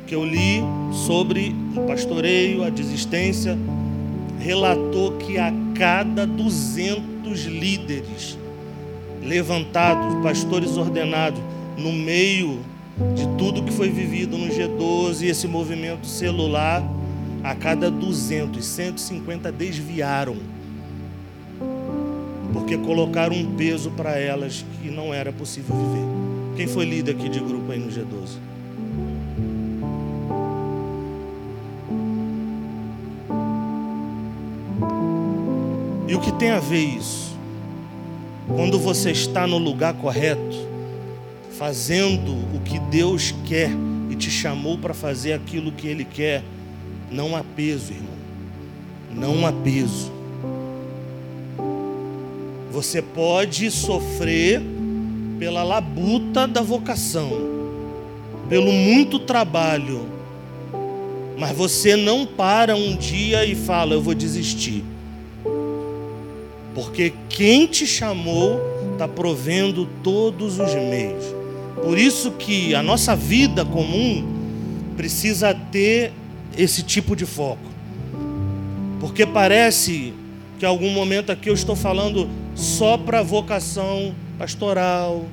que 0.07 0.15
eu 0.15 0.23
li 0.23 0.61
sobre 0.91 1.53
o 1.75 1.81
pastoreio, 1.81 2.63
a 2.63 2.69
desistência, 2.69 3.57
relatou 4.39 5.13
que 5.13 5.37
a 5.37 5.51
cada 5.73 6.25
200 6.25 7.45
líderes 7.45 8.37
levantados, 9.21 10.21
pastores 10.23 10.77
ordenados, 10.77 11.41
no 11.77 11.91
meio 11.91 12.59
de 13.15 13.27
tudo 13.37 13.63
que 13.63 13.73
foi 13.73 13.89
vivido 13.89 14.37
no 14.37 14.47
G12, 14.47 15.23
esse 15.23 15.47
movimento 15.47 16.07
celular, 16.07 16.83
a 17.43 17.53
cada 17.53 17.91
200, 17.91 18.63
150 18.63 19.51
desviaram. 19.51 20.37
Porque 22.53 22.77
colocaram 22.77 23.35
um 23.35 23.55
peso 23.55 23.91
para 23.91 24.17
elas 24.17 24.65
que 24.81 24.89
não 24.89 25.13
era 25.13 25.33
possível 25.33 25.75
viver. 25.75 26.14
Quem 26.55 26.67
foi 26.67 26.85
líder 26.85 27.11
aqui 27.11 27.27
de 27.27 27.39
grupo 27.39 27.69
aí 27.71 27.79
no 27.79 27.91
G12? 27.91 28.37
E 36.07 36.15
o 36.15 36.19
que 36.21 36.31
tem 36.33 36.51
a 36.51 36.59
ver 36.59 36.79
isso? 36.79 37.35
Quando 38.47 38.79
você 38.79 39.11
está 39.11 39.45
no 39.45 39.57
lugar 39.57 39.95
correto, 39.95 40.55
fazendo 41.57 42.31
o 42.55 42.61
que 42.63 42.79
Deus 42.79 43.33
quer 43.45 43.71
e 44.09 44.15
te 44.15 44.31
chamou 44.31 44.77
para 44.77 44.93
fazer 44.93 45.33
aquilo 45.33 45.73
que 45.73 45.87
Ele 45.87 46.05
quer, 46.05 46.41
não 47.11 47.35
há 47.35 47.43
peso, 47.43 47.91
irmão. 47.91 48.15
Não 49.13 49.45
há 49.45 49.51
peso. 49.51 50.11
Você 52.71 53.01
pode 53.01 53.69
sofrer 53.71 54.74
pela 55.39 55.63
labuta 55.63 56.47
da 56.47 56.61
vocação, 56.61 57.29
pelo 58.49 58.71
muito 58.71 59.19
trabalho, 59.19 60.07
mas 61.37 61.55
você 61.55 61.95
não 61.95 62.25
para 62.25 62.75
um 62.75 62.95
dia 62.95 63.45
e 63.45 63.55
fala: 63.55 63.93
Eu 63.93 64.01
vou 64.01 64.13
desistir. 64.13 64.83
Porque 66.73 67.13
quem 67.29 67.67
te 67.67 67.87
chamou 67.87 68.59
está 68.93 69.07
provendo 69.07 69.87
todos 70.03 70.59
os 70.59 70.73
meios. 70.75 71.23
Por 71.81 71.97
isso 71.97 72.31
que 72.31 72.73
a 72.73 72.81
nossa 72.81 73.15
vida 73.15 73.63
comum 73.63 74.25
precisa 74.95 75.53
ter 75.53 76.13
esse 76.57 76.83
tipo 76.83 77.15
de 77.15 77.25
foco. 77.25 77.63
Porque 78.99 79.25
parece 79.25 80.13
que 80.57 80.65
em 80.65 80.67
algum 80.67 80.89
momento 80.89 81.31
aqui 81.31 81.49
eu 81.49 81.53
estou 81.53 81.75
falando 81.75 82.29
só 82.55 82.97
para 82.97 83.21
vocação 83.21 84.15
pastoral. 84.37 85.25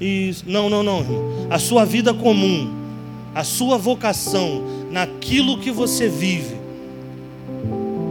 Isso. 0.00 0.44
Não, 0.46 0.70
não, 0.70 0.82
não. 0.82 1.04
A 1.50 1.58
sua 1.58 1.84
vida 1.84 2.14
comum, 2.14 2.72
a 3.34 3.44
sua 3.44 3.76
vocação, 3.76 4.62
naquilo 4.90 5.58
que 5.58 5.70
você 5.70 6.08
vive, 6.08 6.56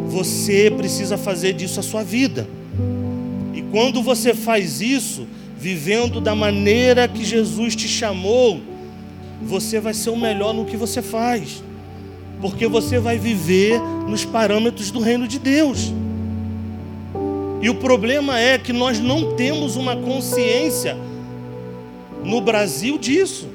você 0.08 0.72
precisa 0.76 1.18
fazer 1.18 1.54
disso 1.54 1.80
a 1.80 1.84
sua 1.84 2.04
vida. 2.04 2.48
E 3.54 3.62
quando 3.64 4.02
você 4.02 4.34
faz 4.34 4.82
isso, 4.82 5.28
vivendo 5.58 6.22
da 6.22 6.36
maneira 6.36 7.08
que 7.08 7.24
Jesus 7.24 7.76
te 7.76 7.88
chamou, 7.88 8.62
você 9.42 9.80
vai 9.80 9.94
ser 9.94 10.10
o 10.10 10.18
melhor 10.18 10.54
no 10.54 10.66
que 10.66 10.78
você 10.78 11.02
faz, 11.02 11.64
porque 12.42 12.68
você 12.68 13.00
vai 13.00 13.18
viver 13.18 13.80
nos 14.08 14.26
parâmetros 14.26 14.92
do 14.92 15.00
reino 15.00 15.28
de 15.28 15.40
Deus. 15.40 15.94
E 17.62 17.70
o 17.70 17.76
problema 17.76 18.40
é 18.40 18.58
que 18.58 18.72
nós 18.72 19.00
não 19.00 19.36
temos 19.36 19.76
uma 19.76 19.96
consciência 19.96 20.98
no 22.24 22.40
Brasil 22.40 22.98
disso. 22.98 23.50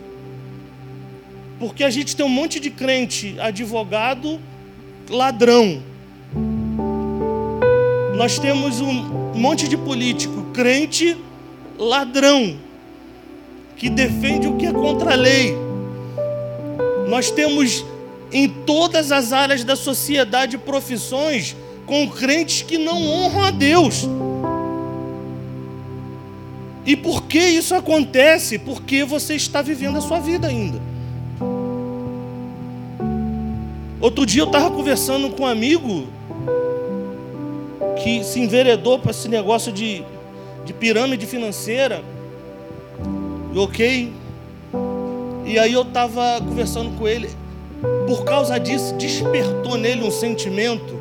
Porque 1.58 1.82
a 1.82 1.90
gente 1.90 2.14
tem 2.14 2.24
um 2.24 2.28
monte 2.28 2.60
de 2.60 2.70
crente, 2.70 3.36
advogado, 3.40 4.38
ladrão. 5.08 5.82
Nós 8.14 8.38
temos 8.38 8.80
um 8.80 8.92
monte 9.34 9.66
de 9.68 9.76
político, 9.76 10.50
crente, 10.52 11.16
ladrão, 11.78 12.58
que 13.76 13.88
defende 13.88 14.46
o 14.46 14.56
que 14.56 14.66
é 14.66 14.72
contra 14.72 15.12
a 15.12 15.16
lei. 15.16 15.56
Nós 17.08 17.30
temos 17.30 17.84
em 18.30 18.48
todas 18.48 19.10
as 19.10 19.32
áreas 19.32 19.64
da 19.64 19.76
sociedade 19.76 20.58
profissões 20.58 21.56
com 21.86 22.08
crentes 22.08 22.62
que 22.62 22.78
não 22.78 23.02
honram 23.06 23.42
a 23.42 23.50
Deus. 23.50 24.08
E 26.86 26.96
por 26.96 27.22
que 27.22 27.38
isso 27.38 27.74
acontece? 27.74 28.58
Porque 28.58 29.04
você 29.04 29.34
está 29.34 29.62
vivendo 29.62 29.98
a 29.98 30.00
sua 30.00 30.20
vida 30.20 30.48
ainda. 30.48 30.80
Outro 34.00 34.26
dia 34.26 34.42
eu 34.42 34.46
estava 34.46 34.70
conversando 34.70 35.30
com 35.30 35.44
um 35.44 35.46
amigo 35.46 36.06
que 38.02 38.22
se 38.22 38.40
enveredou 38.40 38.98
para 38.98 39.12
esse 39.12 39.28
negócio 39.28 39.72
de 39.72 40.04
de 40.64 40.72
pirâmide 40.72 41.26
financeira. 41.26 42.02
Ok? 43.54 44.12
E 45.44 45.58
aí 45.58 45.72
eu 45.72 45.82
estava 45.82 46.40
conversando 46.40 46.96
com 46.98 47.06
ele. 47.06 47.30
Por 48.06 48.24
causa 48.24 48.58
disso, 48.58 48.94
despertou 48.94 49.76
nele 49.76 50.02
um 50.02 50.10
sentimento 50.10 50.98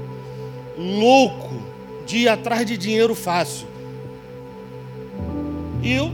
louco 0.77 1.61
de 2.05 2.19
ir 2.19 2.27
atrás 2.27 2.65
de 2.65 2.77
dinheiro 2.77 3.15
fácil. 3.15 3.67
E 5.81 5.93
eu 5.93 6.11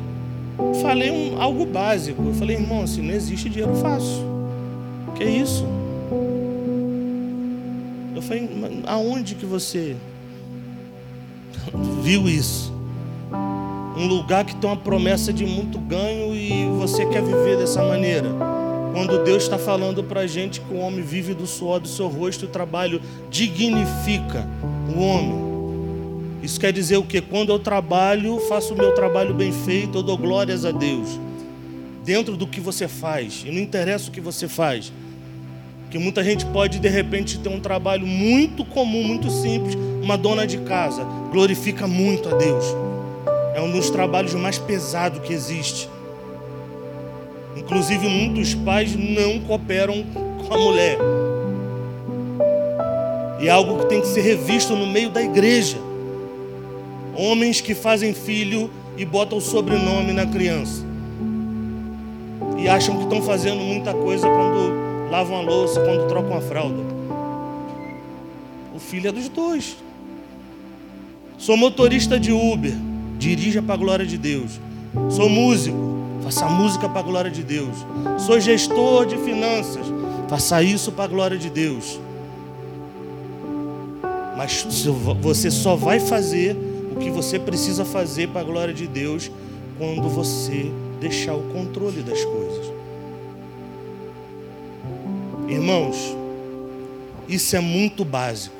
falei 0.81 1.11
um, 1.11 1.41
algo 1.41 1.65
básico. 1.65 2.21
Eu 2.23 2.33
falei, 2.33 2.55
irmão, 2.55 2.83
assim, 2.83 3.01
não 3.01 3.13
existe 3.13 3.49
dinheiro 3.49 3.75
fácil. 3.75 4.27
Que 5.15 5.23
é 5.23 5.29
isso? 5.29 5.65
Eu 8.15 8.21
falei, 8.21 8.49
aonde 8.85 9.35
que 9.35 9.45
você 9.45 9.95
viu 12.01 12.27
isso? 12.27 12.79
um 13.99 14.07
lugar 14.07 14.45
que 14.45 14.55
tem 14.55 14.69
uma 14.69 14.77
promessa 14.77 15.33
de 15.33 15.45
muito 15.45 15.77
ganho 15.77 16.33
e 16.33 16.65
você 16.77 17.05
quer 17.05 17.21
viver 17.21 17.57
dessa 17.57 17.83
maneira. 17.83 18.29
Quando 18.99 19.23
Deus 19.23 19.43
está 19.43 19.57
falando 19.57 20.03
para 20.03 20.19
a 20.19 20.27
gente 20.27 20.59
que 20.59 20.73
o 20.73 20.77
homem 20.79 21.01
vive 21.01 21.33
do 21.33 21.47
suor 21.47 21.79
do 21.79 21.87
seu 21.87 22.09
rosto 22.09 22.43
o 22.43 22.49
trabalho 22.49 23.01
dignifica 23.29 24.45
o 24.93 24.99
homem. 24.99 26.43
Isso 26.43 26.59
quer 26.59 26.73
dizer 26.73 26.97
o 26.97 27.03
que? 27.03 27.21
Quando 27.21 27.49
eu 27.49 27.59
trabalho, 27.59 28.37
faço 28.49 28.73
o 28.73 28.77
meu 28.77 28.93
trabalho 28.93 29.33
bem 29.33 29.53
feito, 29.53 29.99
eu 29.99 30.03
dou 30.03 30.17
glórias 30.17 30.65
a 30.65 30.71
Deus. 30.71 31.17
Dentro 32.03 32.35
do 32.35 32.45
que 32.45 32.59
você 32.59 32.89
faz, 32.89 33.45
e 33.47 33.51
não 33.51 33.61
interessa 33.61 34.09
o 34.09 34.11
que 34.11 34.19
você 34.19 34.49
faz. 34.49 34.91
Que 35.89 35.97
muita 35.97 36.21
gente 36.21 36.45
pode 36.47 36.77
de 36.77 36.89
repente 36.89 37.39
ter 37.39 37.47
um 37.47 37.61
trabalho 37.61 38.05
muito 38.05 38.65
comum, 38.65 39.01
muito 39.01 39.31
simples, 39.31 39.77
uma 40.03 40.17
dona 40.17 40.45
de 40.45 40.57
casa, 40.57 41.05
glorifica 41.31 41.87
muito 41.87 42.27
a 42.27 42.37
Deus. 42.37 42.65
É 43.55 43.61
um 43.61 43.71
dos 43.71 43.89
trabalhos 43.89 44.33
mais 44.33 44.57
pesados 44.57 45.21
que 45.25 45.31
existe. 45.31 45.87
Inclusive, 47.59 48.07
muitos 48.07 48.55
pais 48.55 48.95
não 48.95 49.39
cooperam 49.41 50.03
com 50.47 50.53
a 50.53 50.57
mulher. 50.57 50.97
E 53.39 53.47
é 53.47 53.51
algo 53.51 53.79
que 53.79 53.85
tem 53.87 54.01
que 54.01 54.07
ser 54.07 54.21
revisto 54.21 54.75
no 54.75 54.87
meio 54.87 55.09
da 55.09 55.21
igreja. 55.21 55.77
Homens 57.15 57.61
que 57.61 57.75
fazem 57.75 58.13
filho 58.13 58.69
e 58.97 59.05
botam 59.05 59.37
o 59.37 59.41
sobrenome 59.41 60.13
na 60.13 60.25
criança. 60.25 60.83
E 62.57 62.67
acham 62.67 62.97
que 62.97 63.03
estão 63.03 63.21
fazendo 63.21 63.59
muita 63.59 63.93
coisa 63.93 64.27
quando 64.27 65.11
lavam 65.11 65.37
a 65.37 65.41
louça, 65.41 65.81
quando 65.81 66.07
trocam 66.07 66.37
a 66.37 66.41
fralda. 66.41 66.81
O 68.73 68.79
filho 68.79 69.09
é 69.09 69.11
dos 69.11 69.27
dois. 69.29 69.77
Sou 71.37 71.55
motorista 71.55 72.19
de 72.19 72.31
Uber 72.31 72.73
dirija 73.17 73.61
para 73.61 73.75
a 73.75 73.77
glória 73.77 74.05
de 74.05 74.17
Deus. 74.17 74.59
Sou 75.09 75.29
músico, 75.29 75.77
faça 76.29 76.47
música 76.47 76.87
para 76.87 76.99
a 76.99 77.03
glória 77.03 77.31
de 77.31 77.41
Deus. 77.41 77.75
Sou 78.19 78.39
gestor 78.39 79.07
de 79.07 79.17
finanças, 79.17 79.87
faça 80.27 80.61
isso 80.61 80.91
para 80.91 81.05
a 81.05 81.07
glória 81.07 81.37
de 81.39 81.49
Deus. 81.49 81.99
Mas 84.37 84.63
você 85.19 85.49
só 85.49 85.75
vai 85.75 85.99
fazer 85.99 86.55
o 86.91 86.99
que 86.99 87.09
você 87.09 87.39
precisa 87.39 87.83
fazer 87.83 88.29
para 88.29 88.41
a 88.41 88.43
glória 88.43 88.73
de 88.73 88.85
Deus 88.85 89.31
quando 89.79 90.07
você 90.07 90.71
deixar 91.01 91.33
o 91.33 91.41
controle 91.51 92.03
das 92.03 92.23
coisas. 92.23 92.71
Irmãos, 95.47 96.15
isso 97.27 97.55
é 97.55 97.59
muito 97.59 98.05
básico. 98.05 98.55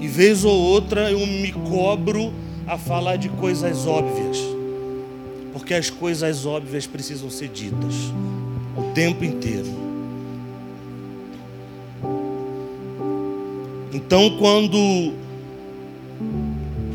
E 0.00 0.08
vez 0.08 0.44
ou 0.44 0.56
outra 0.56 1.08
eu 1.08 1.24
me 1.24 1.52
cobro 1.52 2.32
a 2.66 2.76
falar 2.76 3.14
de 3.14 3.28
coisas 3.28 3.86
óbvias. 3.86 4.57
Porque 5.58 5.74
as 5.74 5.90
coisas 5.90 6.46
óbvias 6.46 6.86
precisam 6.86 7.28
ser 7.28 7.48
ditas 7.48 7.92
o 8.76 8.92
tempo 8.94 9.24
inteiro. 9.24 9.66
Então, 13.92 14.38
quando 14.38 15.14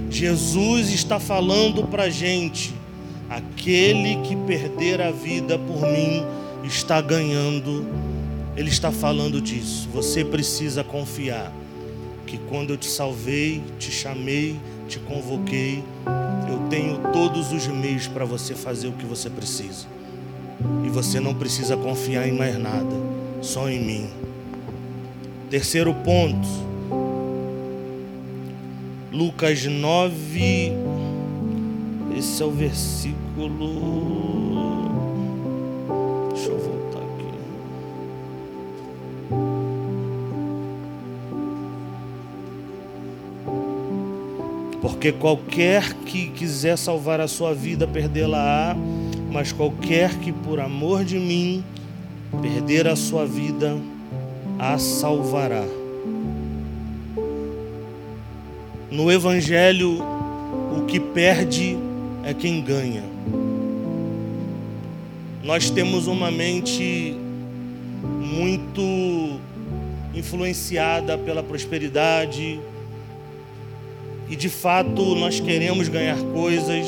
Jesus 0.10 0.94
está 0.94 1.20
falando 1.20 1.84
para 1.84 2.04
a 2.04 2.10
gente, 2.10 2.74
aquele 3.30 4.16
que 4.22 4.34
perder 4.34 5.02
a 5.02 5.12
vida 5.12 5.60
por 5.60 5.82
mim 5.82 6.24
está 6.64 7.02
ganhando 7.02 7.86
Ele 8.56 8.70
está 8.70 8.94
falando 8.94 9.42
disso. 9.42 9.90
Você 9.92 10.24
precisa 10.24 10.86
confiar 10.86 11.52
que 12.34 12.40
quando 12.50 12.72
eu 12.72 12.78
te 12.78 12.90
salvei, 12.90 13.62
te 13.78 13.92
chamei, 13.92 14.60
te 14.88 14.98
convoquei, 14.98 15.84
eu 16.50 16.68
tenho 16.68 16.98
todos 17.14 17.52
os 17.52 17.68
meios 17.68 18.08
para 18.08 18.26
você 18.26 18.56
fazer 18.56 18.88
o 18.88 18.94
que 18.94 19.06
você 19.06 19.30
precisa. 19.30 19.86
E 20.84 20.90
você 20.90 21.20
não 21.20 21.36
precisa 21.36 21.78
confiar 21.78 22.28
em 22.28 22.32
mais 22.32 22.58
nada, 22.58 22.96
só 23.40 23.70
em 23.70 23.80
mim. 23.80 24.10
Terceiro 25.52 25.94
ponto. 25.94 26.48
Lucas 29.12 29.64
9. 29.64 30.74
Esse 32.18 32.42
é 32.42 32.46
o 32.48 32.52
versículo 32.52 33.94
Porque 45.04 45.20
qualquer 45.20 45.94
que 46.06 46.30
quiser 46.30 46.78
salvar 46.78 47.20
a 47.20 47.28
sua 47.28 47.54
vida, 47.54 47.86
perdê-la-á, 47.86 48.74
mas 49.30 49.52
qualquer 49.52 50.18
que 50.20 50.32
por 50.32 50.62
amor 50.62 51.04
de 51.04 51.20
mim 51.20 51.62
perder 52.42 52.88
a 52.88 52.96
sua 52.96 53.26
vida, 53.26 53.76
a 54.58 54.78
salvará. 54.78 55.66
No 58.90 59.12
Evangelho, 59.12 60.02
o 60.72 60.86
que 60.86 61.02
perde 61.02 61.78
é 62.24 62.34
quem 62.34 62.62
ganha. 62.62 63.04
Nós 65.44 65.70
temos 65.70 66.08
uma 66.08 66.32
mente 66.32 67.14
muito 68.22 69.38
influenciada 70.16 71.18
pela 71.18 71.44
prosperidade, 71.44 72.58
e 74.34 74.36
de 74.36 74.50
fato 74.50 75.14
nós 75.14 75.40
queremos 75.40 75.88
ganhar 75.88 76.18
coisas, 76.18 76.88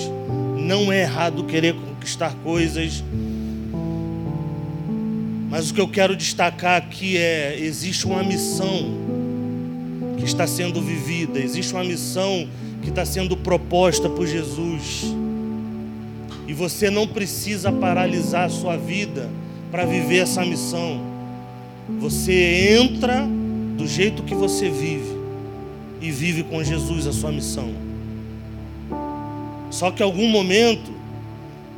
não 0.58 0.92
é 0.92 1.02
errado 1.02 1.44
querer 1.44 1.76
conquistar 1.76 2.34
coisas. 2.44 3.04
Mas 5.48 5.70
o 5.70 5.74
que 5.76 5.80
eu 5.80 5.88
quero 5.88 6.16
destacar 6.16 6.76
aqui 6.76 7.18
é: 7.18 7.56
existe 7.60 8.08
uma 8.08 8.24
missão 8.24 8.90
que 10.18 10.26
está 10.26 10.48
sendo 10.48 10.82
vivida, 10.82 11.38
existe 11.38 11.72
uma 11.72 11.84
missão 11.84 12.50
que 12.82 12.90
está 12.90 13.06
sendo 13.06 13.38
proposta 13.38 14.10
por 14.10 14.26
Jesus. 14.26 15.04
E 16.48 16.54
você 16.54 16.90
não 16.90 17.08
precisa 17.08 17.72
paralisar 17.72 18.46
a 18.46 18.50
sua 18.50 18.76
vida 18.76 19.30
para 19.70 19.86
viver 19.86 20.18
essa 20.18 20.44
missão. 20.44 21.00
Você 22.00 22.76
entra 22.82 23.24
do 23.78 23.86
jeito 23.86 24.24
que 24.24 24.34
você 24.34 24.68
vive 24.68 25.15
e 26.06 26.12
vive 26.12 26.44
com 26.44 26.64
Jesus 26.64 27.08
a 27.08 27.12
sua 27.12 27.32
missão. 27.32 27.74
Só 29.72 29.90
que 29.90 30.04
em 30.04 30.06
algum 30.06 30.30
momento, 30.30 30.92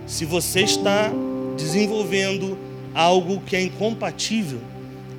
se 0.06 0.26
você 0.26 0.62
está 0.62 1.12
desenvolvendo 1.56 2.58
algo 2.94 3.40
que 3.46 3.56
é 3.56 3.62
incompatível 3.62 4.60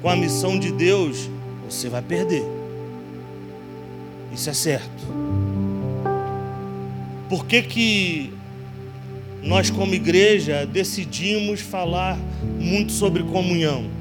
com 0.02 0.10
a 0.10 0.14
missão 0.14 0.58
de 0.58 0.70
Deus, 0.70 1.28
você 1.68 1.88
vai 1.88 2.02
perder. 2.02 2.44
Isso 4.30 4.50
é 4.50 4.52
certo. 4.52 5.06
Por 7.30 7.46
que, 7.46 7.62
que 7.62 8.32
nós, 9.42 9.70
como 9.70 9.94
igreja, 9.94 10.66
decidimos 10.66 11.60
falar 11.60 12.18
muito 12.58 12.92
sobre 12.92 13.22
comunhão? 13.22 13.97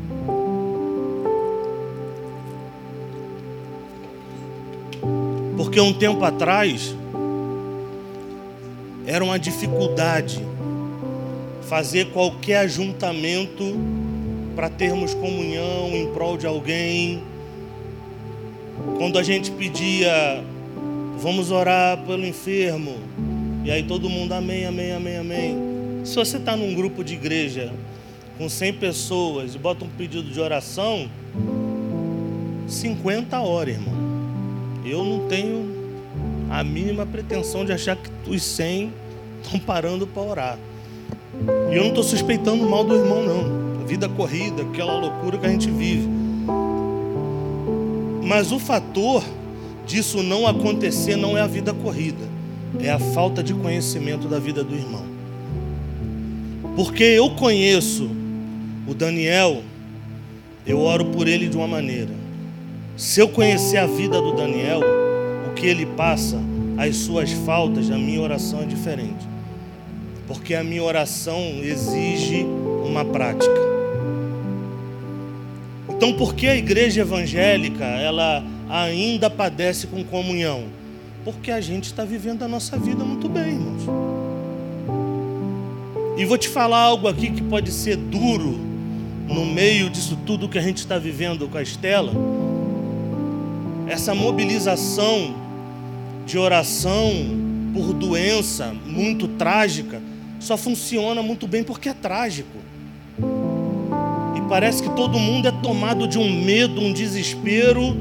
Porque 5.78 5.90
um 5.90 5.94
tempo 5.94 6.26
atrás 6.26 6.96
era 9.06 9.24
uma 9.24 9.38
dificuldade 9.38 10.44
fazer 11.70 12.08
qualquer 12.08 12.62
ajuntamento 12.62 13.64
para 14.56 14.72
termos 14.72 15.14
comunhão 15.14 15.92
em 15.92 16.12
prol 16.14 16.36
de 16.36 16.48
alguém. 16.48 17.22
Quando 18.98 19.20
a 19.20 19.24
gente 19.24 19.52
pedia, 19.52 20.44
vamos 21.20 21.52
orar 21.52 22.00
pelo 22.08 22.26
enfermo, 22.26 22.96
e 23.64 23.70
aí 23.70 23.84
todo 23.84 24.10
mundo, 24.10 24.32
amém, 24.32 24.66
amém, 24.66 24.94
amém, 24.94 25.18
amém. 25.18 25.58
Se 26.04 26.16
você 26.16 26.38
está 26.38 26.56
num 26.56 26.74
grupo 26.74 27.04
de 27.04 27.14
igreja 27.14 27.72
com 28.36 28.50
100 28.50 28.74
pessoas 28.74 29.54
e 29.54 29.60
bota 29.60 29.86
um 29.86 29.90
pedido 29.90 30.28
de 30.28 30.40
oração, 30.40 31.08
50 32.68 33.40
horas, 33.40 33.76
irmão. 33.76 33.97
Eu 34.90 35.04
não 35.04 35.28
tenho 35.28 35.66
a 36.50 36.64
mínima 36.64 37.06
pretensão 37.06 37.66
de 37.66 37.74
achar 37.74 37.98
que 37.98 38.10
os 38.30 38.42
100 38.42 38.94
estão 39.44 39.60
parando 39.60 40.08
para 40.08 40.22
orar. 40.22 40.60
E 41.72 41.76
eu 41.76 41.84
não 41.84 41.90
estou 41.90 42.04
suspeitando 42.04 42.68
mal 42.70 42.86
do 42.86 42.96
irmão, 42.96 43.24
não. 43.24 43.82
A 43.82 43.86
vida 43.86 44.08
corrida, 44.08 44.62
aquela 44.62 44.98
loucura 44.98 45.38
que 45.38 45.46
a 45.46 45.50
gente 45.50 45.70
vive. 45.70 46.08
Mas 48.24 48.52
o 48.52 48.60
fator 48.60 49.24
disso 49.86 50.24
não 50.24 50.48
acontecer 50.48 51.16
não 51.16 51.38
é 51.38 51.42
a 51.42 51.48
vida 51.48 51.74
corrida, 51.74 52.26
é 52.80 52.90
a 52.90 53.00
falta 53.00 53.44
de 53.44 53.54
conhecimento 53.54 54.28
da 54.28 54.40
vida 54.40 54.64
do 54.64 54.76
irmão. 54.76 55.06
Porque 56.76 57.04
eu 57.04 57.32
conheço 57.32 58.10
o 58.88 58.94
Daniel, 58.94 59.64
eu 60.66 60.80
oro 60.80 61.06
por 61.06 61.28
ele 61.28 61.48
de 61.48 61.58
uma 61.58 61.68
maneira. 61.68 62.27
Se 62.98 63.20
eu 63.20 63.30
conhecer 63.30 63.78
a 63.78 63.86
vida 63.86 64.20
do 64.20 64.34
Daniel, 64.34 64.82
o 65.48 65.54
que 65.54 65.68
ele 65.68 65.86
passa, 65.86 66.42
as 66.80 66.96
suas 66.96 67.32
faltas, 67.32 67.92
a 67.92 67.96
minha 67.96 68.20
oração 68.20 68.64
é 68.64 68.66
diferente. 68.66 69.24
Porque 70.28 70.56
a 70.56 70.64
minha 70.64 70.82
oração 70.82 71.40
exige 71.62 72.44
uma 72.84 73.06
prática. 73.06 73.54
Então, 75.88 76.14
por 76.14 76.34
que 76.34 76.48
a 76.48 76.56
igreja 76.56 77.02
evangélica 77.02 77.86
ela 77.86 78.44
ainda 78.68 79.30
padece 79.30 79.86
com 79.86 80.04
comunhão? 80.04 80.64
Porque 81.24 81.52
a 81.52 81.62
gente 81.62 81.84
está 81.84 82.04
vivendo 82.04 82.42
a 82.42 82.48
nossa 82.48 82.80
vida 82.80 83.04
muito 83.04 83.30
bem, 83.30 83.50
irmãos. 83.50 83.84
E 86.18 86.26
vou 86.26 86.38
te 86.38 86.50
falar 86.50 86.80
algo 86.80 87.08
aqui 87.08 87.30
que 87.30 87.44
pode 87.44 87.72
ser 87.72 87.96
duro 87.96 88.58
no 89.28 89.46
meio 89.46 89.88
disso 89.88 90.18
tudo 90.26 90.50
que 90.50 90.58
a 90.58 90.62
gente 90.64 90.78
está 90.78 90.98
vivendo 90.98 91.48
com 91.48 91.60
a 91.60 91.62
Estela 91.62 92.12
essa 93.88 94.14
mobilização 94.14 95.36
de 96.26 96.38
oração 96.38 97.12
por 97.74 97.94
doença 97.94 98.76
muito 98.86 99.28
trágica 99.30 100.02
só 100.40 100.58
funciona 100.58 101.22
muito 101.22 101.48
bem 101.48 101.64
porque 101.64 101.90
é 101.90 101.94
trágico. 101.94 102.58
E 104.36 104.42
parece 104.50 104.84
que 104.84 104.90
todo 104.90 105.18
mundo 105.18 105.48
é 105.48 105.52
tomado 105.52 106.08
de 106.08 106.18
um 106.18 106.44
medo, 106.44 106.82
um 106.82 106.92
desespero. 106.92 107.96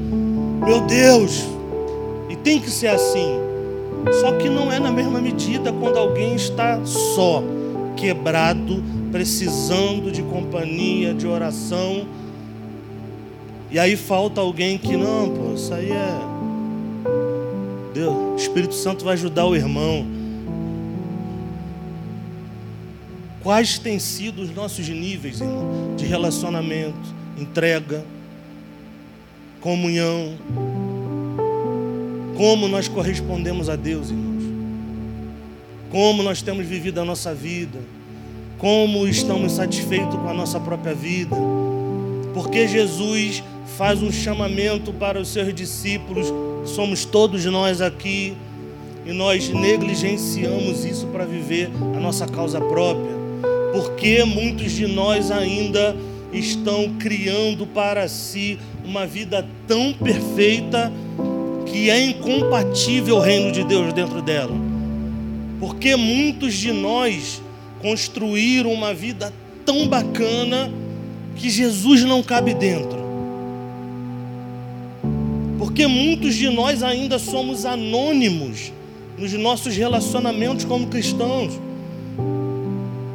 Meu 0.65 0.81
Deus! 0.81 1.45
E 2.29 2.35
tem 2.35 2.59
que 2.59 2.69
ser 2.69 2.87
assim. 2.87 3.39
Só 4.21 4.33
que 4.33 4.49
não 4.49 4.71
é 4.71 4.79
na 4.79 4.91
mesma 4.91 5.19
medida 5.19 5.71
quando 5.71 5.97
alguém 5.97 6.35
está 6.35 6.79
só, 6.85 7.43
quebrado, 7.95 8.83
precisando 9.11 10.11
de 10.11 10.21
companhia, 10.21 11.13
de 11.13 11.25
oração 11.25 12.05
e 13.69 13.77
aí 13.77 13.95
falta 13.97 14.39
alguém 14.39 14.77
que, 14.77 14.95
não, 14.95 15.29
pô, 15.29 15.53
isso 15.53 15.73
aí 15.73 15.91
é. 15.91 16.19
Deus, 17.93 18.15
o 18.15 18.35
Espírito 18.35 18.73
Santo 18.73 19.03
vai 19.03 19.13
ajudar 19.13 19.45
o 19.45 19.55
irmão. 19.55 20.05
Quais 23.43 23.79
têm 23.79 23.97
sido 23.99 24.41
os 24.41 24.53
nossos 24.53 24.87
níveis, 24.87 25.41
irmão, 25.41 25.95
de 25.95 26.05
relacionamento, 26.05 27.15
entrega, 27.37 28.05
comunhão? 29.61 30.35
Como 32.37 32.67
nós 32.67 32.87
correspondemos 32.87 33.67
a 33.67 33.75
Deus, 33.75 34.09
irmãos? 34.09 34.43
Como 35.89 36.23
nós 36.23 36.41
temos 36.41 36.65
vivido 36.65 37.01
a 37.01 37.05
nossa 37.05 37.33
vida? 37.33 37.79
Como 38.57 39.07
estamos 39.07 39.53
satisfeitos 39.53 40.15
com 40.15 40.29
a 40.29 40.33
nossa 40.33 40.59
própria 40.59 40.93
vida? 40.93 41.35
Porque 42.37 42.67
Jesus 42.67 43.43
faz 43.79 44.03
um 44.03 44.11
chamamento 44.11 44.93
para 44.93 45.19
os 45.19 45.29
seus 45.29 45.51
discípulos, 45.55 46.31
somos 46.65 47.03
todos 47.03 47.43
nós 47.45 47.81
aqui, 47.81 48.37
e 49.03 49.11
nós 49.11 49.49
negligenciamos 49.49 50.85
isso 50.85 51.07
para 51.07 51.25
viver 51.25 51.67
a 51.95 51.99
nossa 51.99 52.27
causa 52.27 52.61
própria. 52.61 53.17
Porque 53.73 54.23
muitos 54.23 54.71
de 54.71 54.85
nós 54.85 55.31
ainda 55.31 55.95
estão 56.31 56.93
criando 56.99 57.65
para 57.65 58.07
si 58.07 58.59
uma 58.85 59.07
vida 59.07 59.43
tão 59.65 59.91
perfeita 59.93 60.93
que 61.65 61.89
é 61.89 61.99
incompatível 61.99 63.15
o 63.15 63.19
reino 63.19 63.51
de 63.51 63.63
Deus 63.63 63.91
dentro 63.93 64.21
dela. 64.21 64.53
Porque 65.59 65.95
muitos 65.95 66.53
de 66.53 66.71
nós 66.71 67.41
construíram 67.81 68.71
uma 68.71 68.93
vida 68.93 69.33
tão 69.65 69.87
bacana 69.87 70.71
que 71.37 71.49
Jesus 71.49 72.03
não 72.03 72.21
cabe 72.21 72.53
dentro. 72.53 72.97
Porque 75.57 75.87
muitos 75.87 76.35
de 76.35 76.49
nós 76.49 76.81
ainda 76.81 77.19
somos 77.19 77.65
anônimos 77.65 78.73
nos 79.17 79.31
nossos 79.33 79.75
relacionamentos 79.75 80.65
como 80.65 80.87
cristãos. 80.87 81.59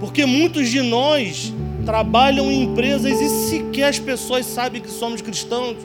Porque 0.00 0.24
muitos 0.26 0.68
de 0.68 0.80
nós 0.80 1.52
trabalham 1.84 2.50
em 2.50 2.62
empresas 2.62 3.20
e 3.20 3.28
sequer 3.48 3.88
as 3.88 3.98
pessoas 3.98 4.46
sabem 4.46 4.80
que 4.80 4.90
somos 4.90 5.20
cristãos. 5.20 5.76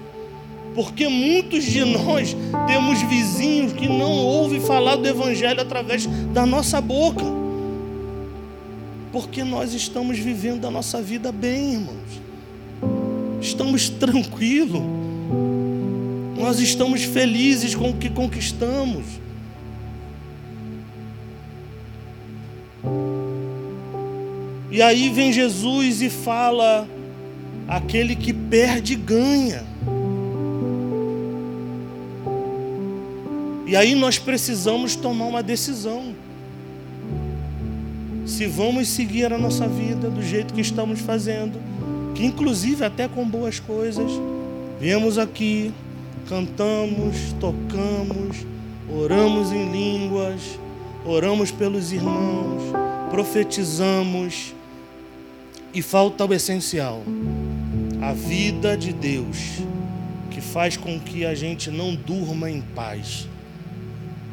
Porque 0.75 1.07
muitos 1.07 1.63
de 1.63 1.83
nós 1.83 2.35
temos 2.67 3.01
vizinhos 3.01 3.73
que 3.73 3.87
não 3.87 4.11
ouvem 4.11 4.59
falar 4.59 4.95
do 4.95 5.07
Evangelho 5.07 5.61
através 5.61 6.05
da 6.33 6.45
nossa 6.45 6.79
boca. 6.79 7.25
Porque 9.11 9.43
nós 9.43 9.73
estamos 9.73 10.19
vivendo 10.19 10.65
a 10.65 10.71
nossa 10.71 11.01
vida 11.01 11.31
bem, 11.31 11.73
irmãos. 11.73 12.26
Estamos 13.47 13.87
tranquilos. 13.89 14.81
Nós 16.37 16.59
estamos 16.59 17.03
felizes 17.03 17.73
com 17.73 17.91
o 17.91 17.93
que 17.93 18.09
conquistamos. 18.09 19.05
E 24.69 24.81
aí 24.81 25.09
vem 25.09 25.31
Jesus 25.31 26.01
e 26.01 26.09
fala: 26.09 26.87
aquele 27.67 28.15
que 28.15 28.33
perde, 28.33 28.95
ganha. 28.95 29.63
E 33.65 33.75
aí 33.75 33.95
nós 33.95 34.19
precisamos 34.19 34.95
tomar 34.95 35.25
uma 35.25 35.41
decisão. 35.41 36.13
Se 38.25 38.45
vamos 38.45 38.89
seguir 38.89 39.31
a 39.31 39.37
nossa 39.37 39.67
vida 39.67 40.09
do 40.09 40.21
jeito 40.21 40.53
que 40.53 40.61
estamos 40.61 40.99
fazendo, 40.99 41.59
que 42.17 42.25
inclusive 42.25 42.83
até 42.83 43.07
com 43.07 43.23
boas 43.23 43.59
coisas, 43.59 44.11
viemos 44.79 45.19
aqui, 45.19 45.71
cantamos, 46.27 47.31
tocamos, 47.39 48.37
oramos 48.91 49.51
em 49.51 49.71
línguas, 49.71 50.41
oramos 51.05 51.51
pelos 51.51 51.91
irmãos, 51.91 52.63
profetizamos, 53.11 54.55
e 55.71 55.81
falta 55.83 56.25
o 56.25 56.33
essencial: 56.33 57.03
a 58.01 58.13
vida 58.13 58.75
de 58.75 58.91
Deus, 58.93 59.59
que 60.31 60.41
faz 60.41 60.75
com 60.75 60.99
que 60.99 61.23
a 61.23 61.35
gente 61.35 61.69
não 61.69 61.93
durma 61.93 62.49
em 62.49 62.61
paz 62.61 63.29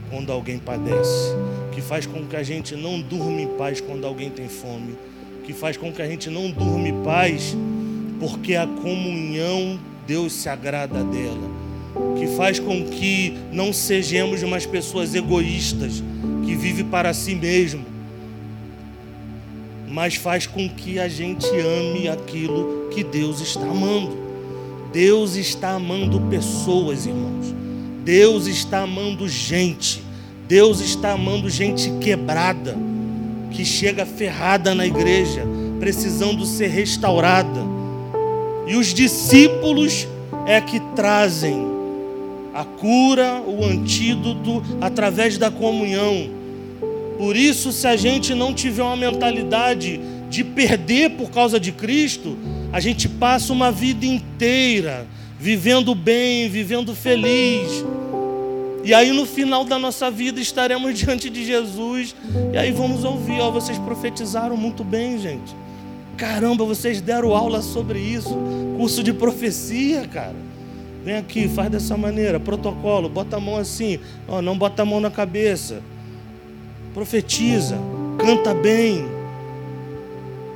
quando 0.09 0.33
alguém 0.33 0.59
padece, 0.59 1.35
que 1.71 1.83
faz 1.83 2.07
com 2.07 2.25
que 2.25 2.35
a 2.35 2.43
gente 2.43 2.75
não 2.75 2.99
durma 2.99 3.43
em 3.43 3.49
paz 3.59 3.79
quando 3.79 4.07
alguém 4.07 4.31
tem 4.31 4.49
fome, 4.49 4.97
que 5.45 5.53
faz 5.53 5.77
com 5.77 5.93
que 5.93 6.01
a 6.01 6.07
gente 6.07 6.31
não 6.31 6.51
durma 6.51 6.89
em 6.89 7.03
paz 7.03 7.55
porque 8.25 8.57
a 8.57 8.67
comunhão 8.67 9.79
Deus 10.07 10.33
se 10.33 10.49
agrada 10.49 11.05
dela, 11.05 11.51
que 12.19 12.27
faz 12.29 12.59
com 12.59 12.83
que 12.87 13.37
não 13.53 13.71
sejamos 13.71 14.43
umas 14.43 14.65
pessoas 14.65 15.15
egoístas 15.15 16.03
que 16.43 16.57
vivem 16.57 16.87
para 16.87 17.13
si 17.13 17.35
mesmo, 17.35 17.85
mas 19.87 20.15
faz 20.15 20.47
com 20.47 20.67
que 20.67 20.99
a 20.99 21.07
gente 21.07 21.47
ame 21.47 22.09
aquilo 22.09 22.89
que 22.95 23.05
Deus 23.05 23.43
está 23.43 23.61
amando. 23.61 24.17
Deus 24.91 25.37
está 25.37 25.73
amando 25.73 26.19
pessoas, 26.23 27.05
irmãos. 27.05 27.55
Deus 28.05 28.47
está 28.47 28.85
amando 28.85 29.29
gente. 29.29 30.03
Deus 30.49 30.81
está 30.81 31.13
amando 31.13 31.51
gente 31.51 31.91
quebrada, 32.01 32.75
que 33.51 33.67
chega 33.67 34.07
ferrada 34.07 34.75
na 34.75 34.87
igreja, 34.87 35.43
precisando 35.79 36.47
ser 36.47 36.69
restaurada. 36.69 37.74
E 38.67 38.77
os 38.77 38.95
discípulos 38.95 40.07
é 40.47 40.61
que 40.61 40.81
trazem 40.95 41.73
a 42.55 42.65
cura, 42.65 43.43
o 43.47 43.65
antídoto 43.65 44.63
através 44.81 45.37
da 45.37 45.51
comunhão 45.51 46.45
por 47.19 47.37
isso, 47.37 47.73
se 47.73 47.87
a 47.87 47.97
gente 47.97 48.35
não 48.35 48.53
tiver 48.53 48.83
uma 48.83 48.97
mentalidade 48.97 50.01
de 50.29 50.43
perder 50.43 51.11
por 51.11 51.31
causa 51.31 51.61
de 51.61 51.71
Cristo, 51.71 52.37
a 52.73 52.81
gente 52.81 53.09
passa 53.09 53.53
uma 53.53 53.71
vida 53.71 54.05
inteira 54.05 55.07
vivendo 55.39 55.95
bem, 55.95 56.49
vivendo 56.49 56.95
feliz. 56.95 57.85
E 58.83 58.93
aí 58.93 59.13
no 59.13 59.25
final 59.25 59.65
da 59.65 59.79
nossa 59.79 60.11
vida 60.11 60.41
estaremos 60.41 60.93
diante 60.99 61.31
de 61.31 61.45
Jesus 61.45 62.15
e 62.53 62.59
aí 62.59 62.73
vamos 62.73 63.05
ouvir, 63.05 63.41
ó, 63.41 63.51
vocês 63.51 63.79
profetizaram 63.79 64.57
muito 64.57 64.83
bem, 64.83 65.19
gente. 65.19 65.55
Caramba, 66.17 66.65
vocês 66.65 67.01
deram 67.01 67.35
aula 67.35 67.61
sobre 67.61 67.99
isso, 67.99 68.37
curso 68.77 69.03
de 69.03 69.13
profecia, 69.13 70.07
cara. 70.07 70.37
Vem 71.05 71.17
aqui, 71.17 71.49
faz 71.49 71.71
dessa 71.71 71.97
maneira, 71.97 72.41
protocolo, 72.41 73.09
bota 73.09 73.37
a 73.37 73.41
mão 73.41 73.57
assim, 73.57 73.99
ó, 74.27 74.41
não 74.41 74.57
bota 74.57 74.83
a 74.83 74.85
mão 74.85 75.01
na 75.01 75.11
cabeça 75.11 75.83
profetiza, 76.95 77.77
canta 78.19 78.55
bem, 78.55 79.05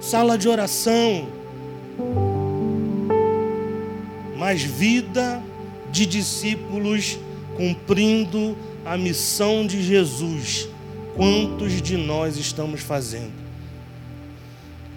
sala 0.01 0.39
de 0.39 0.49
oração, 0.49 1.27
mas 4.37 4.63
vida 4.63 5.43
de 5.91 6.07
discípulos 6.07 7.19
cumprindo 7.57 8.57
a 8.85 8.97
missão 8.97 9.67
de 9.67 9.83
Jesus. 9.83 10.69
Quantos 11.17 11.83
de 11.83 11.97
nós 11.97 12.37
estamos 12.37 12.81
fazendo? 12.81 13.48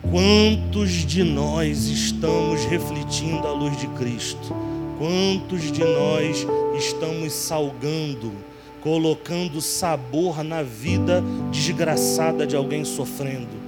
Quantos 0.09 0.91
de 1.05 1.23
nós 1.23 1.87
estamos 1.87 2.65
refletindo 2.65 3.47
a 3.47 3.51
luz 3.51 3.77
de 3.77 3.87
Cristo? 3.87 4.55
Quantos 4.97 5.71
de 5.71 5.83
nós 5.83 6.45
estamos 6.77 7.33
salgando? 7.33 8.31
colocando 8.81 9.61
sabor 9.61 10.43
na 10.43 10.63
vida 10.63 11.23
desgraçada 11.51 12.45
de 12.45 12.55
alguém 12.55 12.83
sofrendo. 12.83 13.61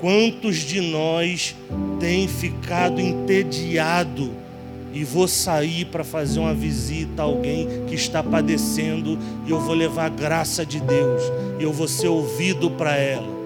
Quantos 0.00 0.56
de 0.56 0.80
nós 0.80 1.54
tem 1.98 2.26
ficado 2.26 3.00
entediado 3.00 4.30
e 4.92 5.04
vou 5.04 5.28
sair 5.28 5.84
para 5.84 6.02
fazer 6.02 6.40
uma 6.40 6.54
visita 6.54 7.22
a 7.22 7.24
alguém 7.24 7.84
que 7.86 7.94
está 7.94 8.22
padecendo 8.22 9.18
e 9.46 9.50
eu 9.50 9.60
vou 9.60 9.74
levar 9.74 10.06
a 10.06 10.08
graça 10.08 10.64
de 10.64 10.80
Deus 10.80 11.22
e 11.58 11.62
eu 11.62 11.72
vou 11.72 11.86
ser 11.86 12.08
ouvido 12.08 12.70
para 12.70 12.96
ela. 12.96 13.39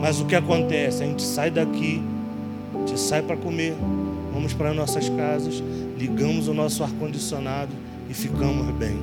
Mas 0.00 0.20
o 0.20 0.26
que 0.26 0.34
acontece? 0.34 1.02
A 1.02 1.06
gente 1.06 1.22
sai 1.22 1.50
daqui, 1.50 2.02
a 2.74 2.78
gente 2.78 3.00
sai 3.00 3.22
para 3.22 3.36
comer, 3.36 3.74
vamos 4.32 4.52
para 4.52 4.72
nossas 4.72 5.08
casas, 5.08 5.62
ligamos 5.98 6.48
o 6.48 6.54
nosso 6.54 6.84
ar-condicionado 6.84 7.72
e 8.08 8.14
ficamos 8.14 8.74
bem. 8.76 8.98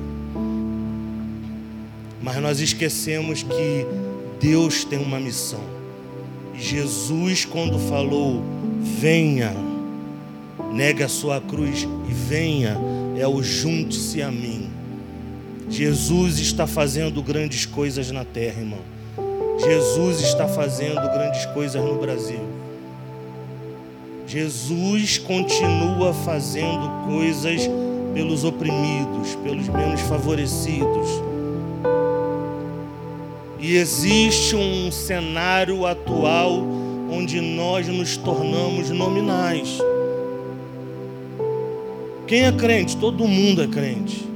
Mas 2.22 2.36
nós 2.40 2.60
esquecemos 2.60 3.42
que 3.42 3.86
Deus 4.40 4.84
tem 4.84 4.98
uma 4.98 5.20
missão. 5.20 5.60
Jesus, 6.56 7.44
quando 7.44 7.78
falou, 7.78 8.42
venha, 8.98 9.52
nega 10.72 11.06
a 11.06 11.08
sua 11.08 11.40
cruz 11.40 11.86
e 12.08 12.12
venha, 12.12 12.78
é 13.18 13.26
o 13.26 13.42
junte-se 13.42 14.22
a 14.22 14.30
mim. 14.30 14.70
Jesus 15.68 16.38
está 16.38 16.66
fazendo 16.66 17.22
grandes 17.22 17.66
coisas 17.66 18.10
na 18.10 18.24
terra, 18.24 18.60
irmão. 18.60 18.93
Jesus 19.64 20.20
está 20.20 20.46
fazendo 20.46 21.00
grandes 21.12 21.46
coisas 21.46 21.82
no 21.82 21.94
Brasil. 21.94 22.40
Jesus 24.26 25.16
continua 25.18 26.12
fazendo 26.12 27.06
coisas 27.06 27.62
pelos 28.12 28.44
oprimidos, 28.44 29.34
pelos 29.42 29.68
menos 29.68 30.00
favorecidos. 30.02 31.08
E 33.58 33.76
existe 33.76 34.54
um 34.54 34.92
cenário 34.92 35.86
atual 35.86 36.62
onde 37.10 37.40
nós 37.40 37.88
nos 37.88 38.18
tornamos 38.18 38.90
nominais. 38.90 39.78
Quem 42.26 42.44
é 42.44 42.52
crente? 42.52 42.96
Todo 42.98 43.26
mundo 43.26 43.62
é 43.62 43.66
crente. 43.66 44.33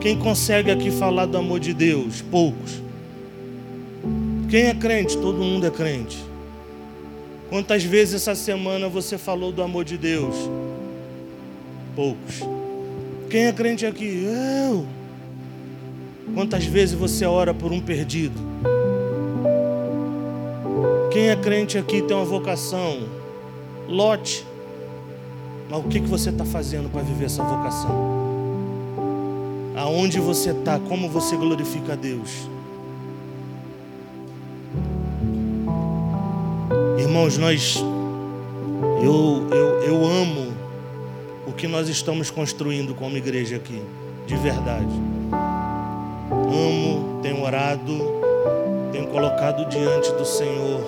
Quem 0.00 0.18
consegue 0.18 0.70
aqui 0.70 0.90
falar 0.90 1.26
do 1.26 1.36
amor 1.36 1.60
de 1.60 1.74
Deus? 1.74 2.22
Poucos. 2.22 2.82
Quem 4.48 4.62
é 4.62 4.74
crente? 4.74 5.16
Todo 5.18 5.38
mundo 5.38 5.66
é 5.66 5.70
crente. 5.70 6.18
Quantas 7.48 7.84
vezes 7.84 8.14
essa 8.14 8.34
semana 8.34 8.88
você 8.88 9.18
falou 9.18 9.52
do 9.52 9.62
amor 9.62 9.84
de 9.84 9.98
Deus? 9.98 10.34
poucos. 12.00 12.40
Quem 13.28 13.44
é 13.46 13.52
crente 13.52 13.84
aqui? 13.84 14.24
Eu. 14.24 14.86
Quantas 16.34 16.64
vezes 16.64 16.94
você 16.94 17.26
ora 17.26 17.52
por 17.52 17.72
um 17.72 17.80
perdido? 17.80 18.40
Quem 21.12 21.28
é 21.28 21.36
crente 21.36 21.76
aqui 21.76 22.00
tem 22.00 22.16
uma 22.16 22.24
vocação? 22.24 23.06
Lote. 23.86 24.46
Mas 25.68 25.78
o 25.78 25.88
que, 25.88 26.00
que 26.00 26.08
você 26.08 26.30
está 26.30 26.44
fazendo 26.44 26.88
para 26.90 27.02
viver 27.02 27.26
essa 27.26 27.42
vocação? 27.42 28.19
Aonde 29.80 30.20
você 30.20 30.50
está? 30.50 30.78
Como 30.78 31.08
você 31.08 31.34
glorifica 31.38 31.94
a 31.94 31.96
Deus? 31.96 32.28
Irmãos, 36.98 37.38
nós 37.38 37.82
eu, 39.02 39.48
eu, 39.50 39.82
eu 39.82 40.04
amo 40.04 40.52
o 41.46 41.52
que 41.52 41.66
nós 41.66 41.88
estamos 41.88 42.30
construindo 42.30 42.94
como 42.94 43.16
igreja 43.16 43.56
aqui, 43.56 43.80
de 44.26 44.36
verdade. 44.36 44.92
Amo, 46.30 47.20
tenho 47.22 47.42
orado, 47.42 47.96
tenho 48.92 49.06
colocado 49.06 49.66
diante 49.70 50.12
do 50.12 50.26
Senhor 50.26 50.82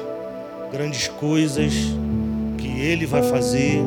grandes 0.71 1.09
coisas 1.09 1.73
que 2.59 2.69
Ele 2.79 3.07
vai 3.07 3.23
fazer, 3.23 3.83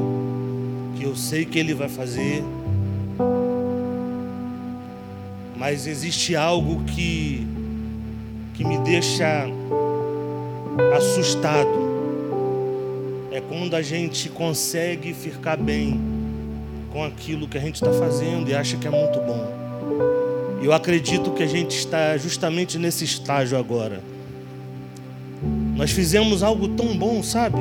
que 0.95 1.03
eu 1.03 1.15
sei 1.15 1.45
que 1.45 1.59
Ele 1.59 1.75
vai 1.75 1.89
fazer. 1.89 2.43
Mas 5.57 5.87
existe 5.87 6.35
algo 6.35 6.83
que, 6.83 7.47
que 8.53 8.63
me 8.63 8.77
deixa 8.79 9.47
assustado. 10.95 11.85
É 13.31 13.41
quando 13.41 13.75
a 13.75 13.81
gente 13.81 14.29
consegue 14.29 15.13
ficar 15.13 15.57
bem 15.57 15.99
com 16.91 17.03
aquilo 17.03 17.47
que 17.47 17.57
a 17.57 17.61
gente 17.61 17.75
está 17.75 17.91
fazendo 17.91 18.49
e 18.49 18.55
acha 18.55 18.77
que 18.77 18.87
é 18.87 18.91
muito 18.91 19.19
bom. 19.19 19.65
Eu 20.61 20.73
acredito 20.73 21.31
que 21.31 21.43
a 21.43 21.47
gente 21.47 21.77
está 21.77 22.17
justamente 22.17 22.77
nesse 22.77 23.03
estágio 23.03 23.57
agora. 23.57 24.01
Nós 25.75 25.91
fizemos 25.91 26.41
algo 26.41 26.69
tão 26.69 26.97
bom, 26.97 27.21
sabe? 27.21 27.57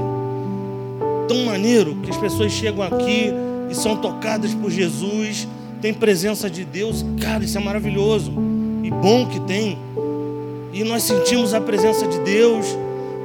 Tão 1.28 1.45
maneiro 1.45 1.97
que 1.97 2.11
as 2.11 2.16
pessoas 2.16 2.53
chegam 2.53 2.82
aqui 2.82 3.32
e 3.68 3.74
são 3.74 3.97
tocadas 3.97 4.55
por 4.55 4.70
Jesus, 4.70 5.49
tem 5.85 5.93
presença 5.93 6.49
de 6.49 6.64
Deus. 6.64 7.05
Cara, 7.20 7.45
isso 7.45 7.59
é 7.59 7.61
maravilhoso 7.61 8.32
e 8.82 8.91
bom 8.91 9.28
que 9.28 9.39
tem. 9.41 9.76
E 10.72 10.82
nós 10.82 11.03
sentimos 11.03 11.53
a 11.53 11.61
presença 11.61 12.09
de 12.09 12.20
Deus 12.20 12.64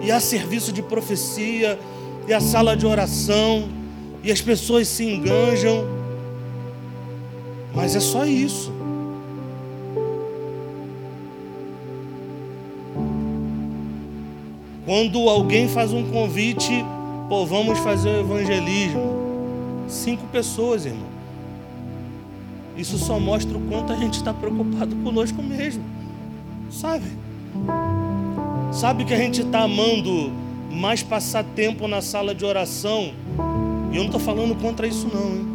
e 0.01 0.11
há 0.11 0.19
serviço 0.19 0.73
de 0.73 0.81
profecia, 0.81 1.79
e 2.27 2.33
a 2.33 2.41
sala 2.41 2.75
de 2.75 2.85
oração, 2.85 3.69
e 4.21 4.29
as 4.29 4.41
pessoas 4.41 4.89
se 4.89 5.05
enganjam. 5.05 5.85
Mas 7.73 7.95
é 7.95 8.01
só 8.01 8.25
isso. 8.25 8.73
Quando 14.85 15.29
alguém 15.29 15.69
faz 15.69 15.93
um 15.93 16.11
convite, 16.11 16.85
pô, 17.29 17.45
vamos 17.45 17.79
fazer 17.79 18.09
o 18.09 18.19
evangelismo. 18.19 19.85
Cinco 19.87 20.27
pessoas, 20.27 20.85
irmão. 20.85 21.18
Isso 22.79 22.97
só 22.97 23.19
mostra 23.19 23.57
o 23.57 23.61
quanto 23.67 23.91
a 23.91 23.95
gente 23.97 24.13
está 24.13 24.33
preocupado 24.33 24.95
conosco 25.03 25.43
mesmo. 25.43 25.83
Sabe? 26.71 27.03
Sabe 28.71 29.03
que 29.03 29.13
a 29.13 29.17
gente 29.17 29.41
está 29.41 29.63
amando 29.63 30.31
mais 30.71 31.03
passar 31.03 31.43
tempo 31.43 31.89
na 31.89 32.01
sala 32.01 32.33
de 32.33 32.45
oração? 32.45 33.11
E 33.91 33.97
eu 33.97 34.03
não 34.03 34.05
estou 34.05 34.19
falando 34.21 34.55
contra 34.61 34.87
isso, 34.87 35.09
não, 35.13 35.29
hein? 35.29 35.47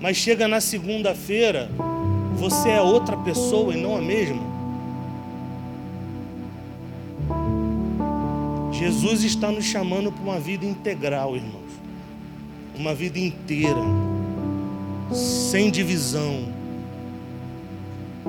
Mas 0.00 0.18
chega 0.18 0.46
na 0.46 0.60
segunda-feira, 0.60 1.68
você 2.36 2.68
é 2.68 2.80
outra 2.80 3.16
pessoa 3.16 3.74
e 3.74 3.82
não 3.82 3.96
a 3.96 4.00
mesma. 4.00 4.42
Jesus 8.70 9.24
está 9.24 9.50
nos 9.50 9.64
chamando 9.64 10.12
para 10.12 10.22
uma 10.22 10.38
vida 10.38 10.64
integral, 10.64 11.34
irmãos. 11.34 11.70
Uma 12.78 12.94
vida 12.94 13.18
inteira, 13.18 13.80
sem 15.12 15.70
divisão. 15.70 16.48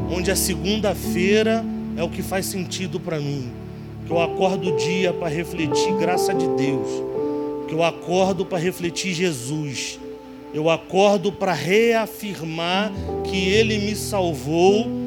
Onde 0.09 0.31
a 0.31 0.35
segunda-feira 0.35 1.63
é 1.95 2.03
o 2.03 2.09
que 2.09 2.21
faz 2.21 2.45
sentido 2.45 2.99
para 2.99 3.19
mim. 3.19 3.51
Que 4.05 4.11
eu 4.11 4.21
acordo 4.21 4.73
o 4.73 4.77
dia 4.77 5.13
para 5.13 5.27
refletir 5.27 5.93
graça 5.97 6.33
de 6.33 6.47
Deus. 6.47 6.87
Que 7.67 7.73
eu 7.73 7.83
acordo 7.83 8.45
para 8.45 8.57
refletir 8.57 9.13
Jesus. 9.13 9.99
Eu 10.53 10.69
acordo 10.69 11.31
para 11.31 11.53
reafirmar 11.53 12.91
que 13.23 13.49
Ele 13.49 13.79
me 13.79 13.95
salvou 13.95 15.01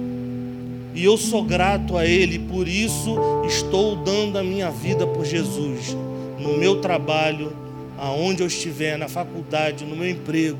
e 0.94 1.04
eu 1.04 1.16
sou 1.16 1.42
grato 1.42 1.96
a 1.96 2.06
Ele, 2.06 2.38
por 2.38 2.68
isso 2.68 3.16
estou 3.48 3.96
dando 3.96 4.38
a 4.38 4.44
minha 4.44 4.70
vida 4.70 5.04
por 5.04 5.24
Jesus, 5.24 5.96
no 6.38 6.56
meu 6.56 6.80
trabalho, 6.80 7.52
aonde 7.98 8.42
eu 8.42 8.46
estiver, 8.46 8.96
na 8.96 9.08
faculdade, 9.08 9.84
no 9.84 9.96
meu 9.96 10.08
emprego, 10.08 10.56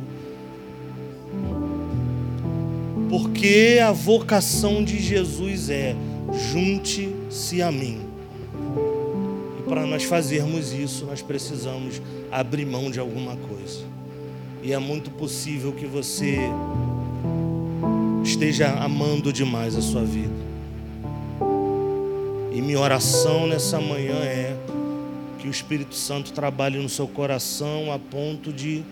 porque 3.09 3.81
a 3.83 3.93
vocação 3.93 4.83
de 4.83 5.01
Jesus 5.01 5.71
é 5.71 5.95
junte-se 6.53 7.63
a 7.63 7.71
mim. 7.71 8.01
E 9.59 9.63
para 9.69 9.87
nós 9.87 10.05
fazermos 10.05 10.73
isso, 10.73 11.07
nós 11.07 11.23
precisamos 11.23 12.01
abrir 12.31 12.65
mão 12.65 12.91
de 12.91 12.99
alguma 12.99 13.37
coisa. 13.37 13.85
E 14.63 14.73
é 14.73 14.79
muito 14.79 15.11
possível 15.11 15.73
que 15.73 15.87
você 15.87 16.39
esteja 18.23 18.71
amando 18.71 19.33
demais 19.33 19.77
a 19.77 19.83
sua 19.83 20.03
vida. 20.03 20.33
E 22.53 22.63
minha 22.63 22.81
oração 22.81 23.47
nessa 23.47 23.81
manhã 23.81 24.17
é 24.17 24.57
que 25.39 25.49
o 25.49 25.51
Espírito 25.51 25.95
Santo 25.95 26.33
trabalhe 26.33 26.79
no 26.79 26.89
seu 26.89 27.07
coração 27.07 27.93
a 27.93 27.99
ponto 27.99 28.53
de 28.53 28.83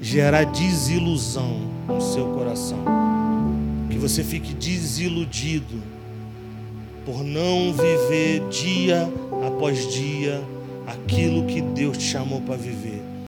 gerar 0.00 0.44
desilusão 0.44 1.60
no 1.88 2.00
seu 2.00 2.26
coração. 2.26 3.19
Você 4.00 4.24
fique 4.24 4.54
desiludido 4.54 5.82
por 7.04 7.22
não 7.22 7.70
viver 7.70 8.48
dia 8.48 9.06
após 9.46 9.92
dia 9.92 10.42
aquilo 10.86 11.44
que 11.44 11.60
Deus 11.60 11.98
te 11.98 12.04
chamou 12.04 12.40
para 12.40 12.56
viver. 12.56 12.89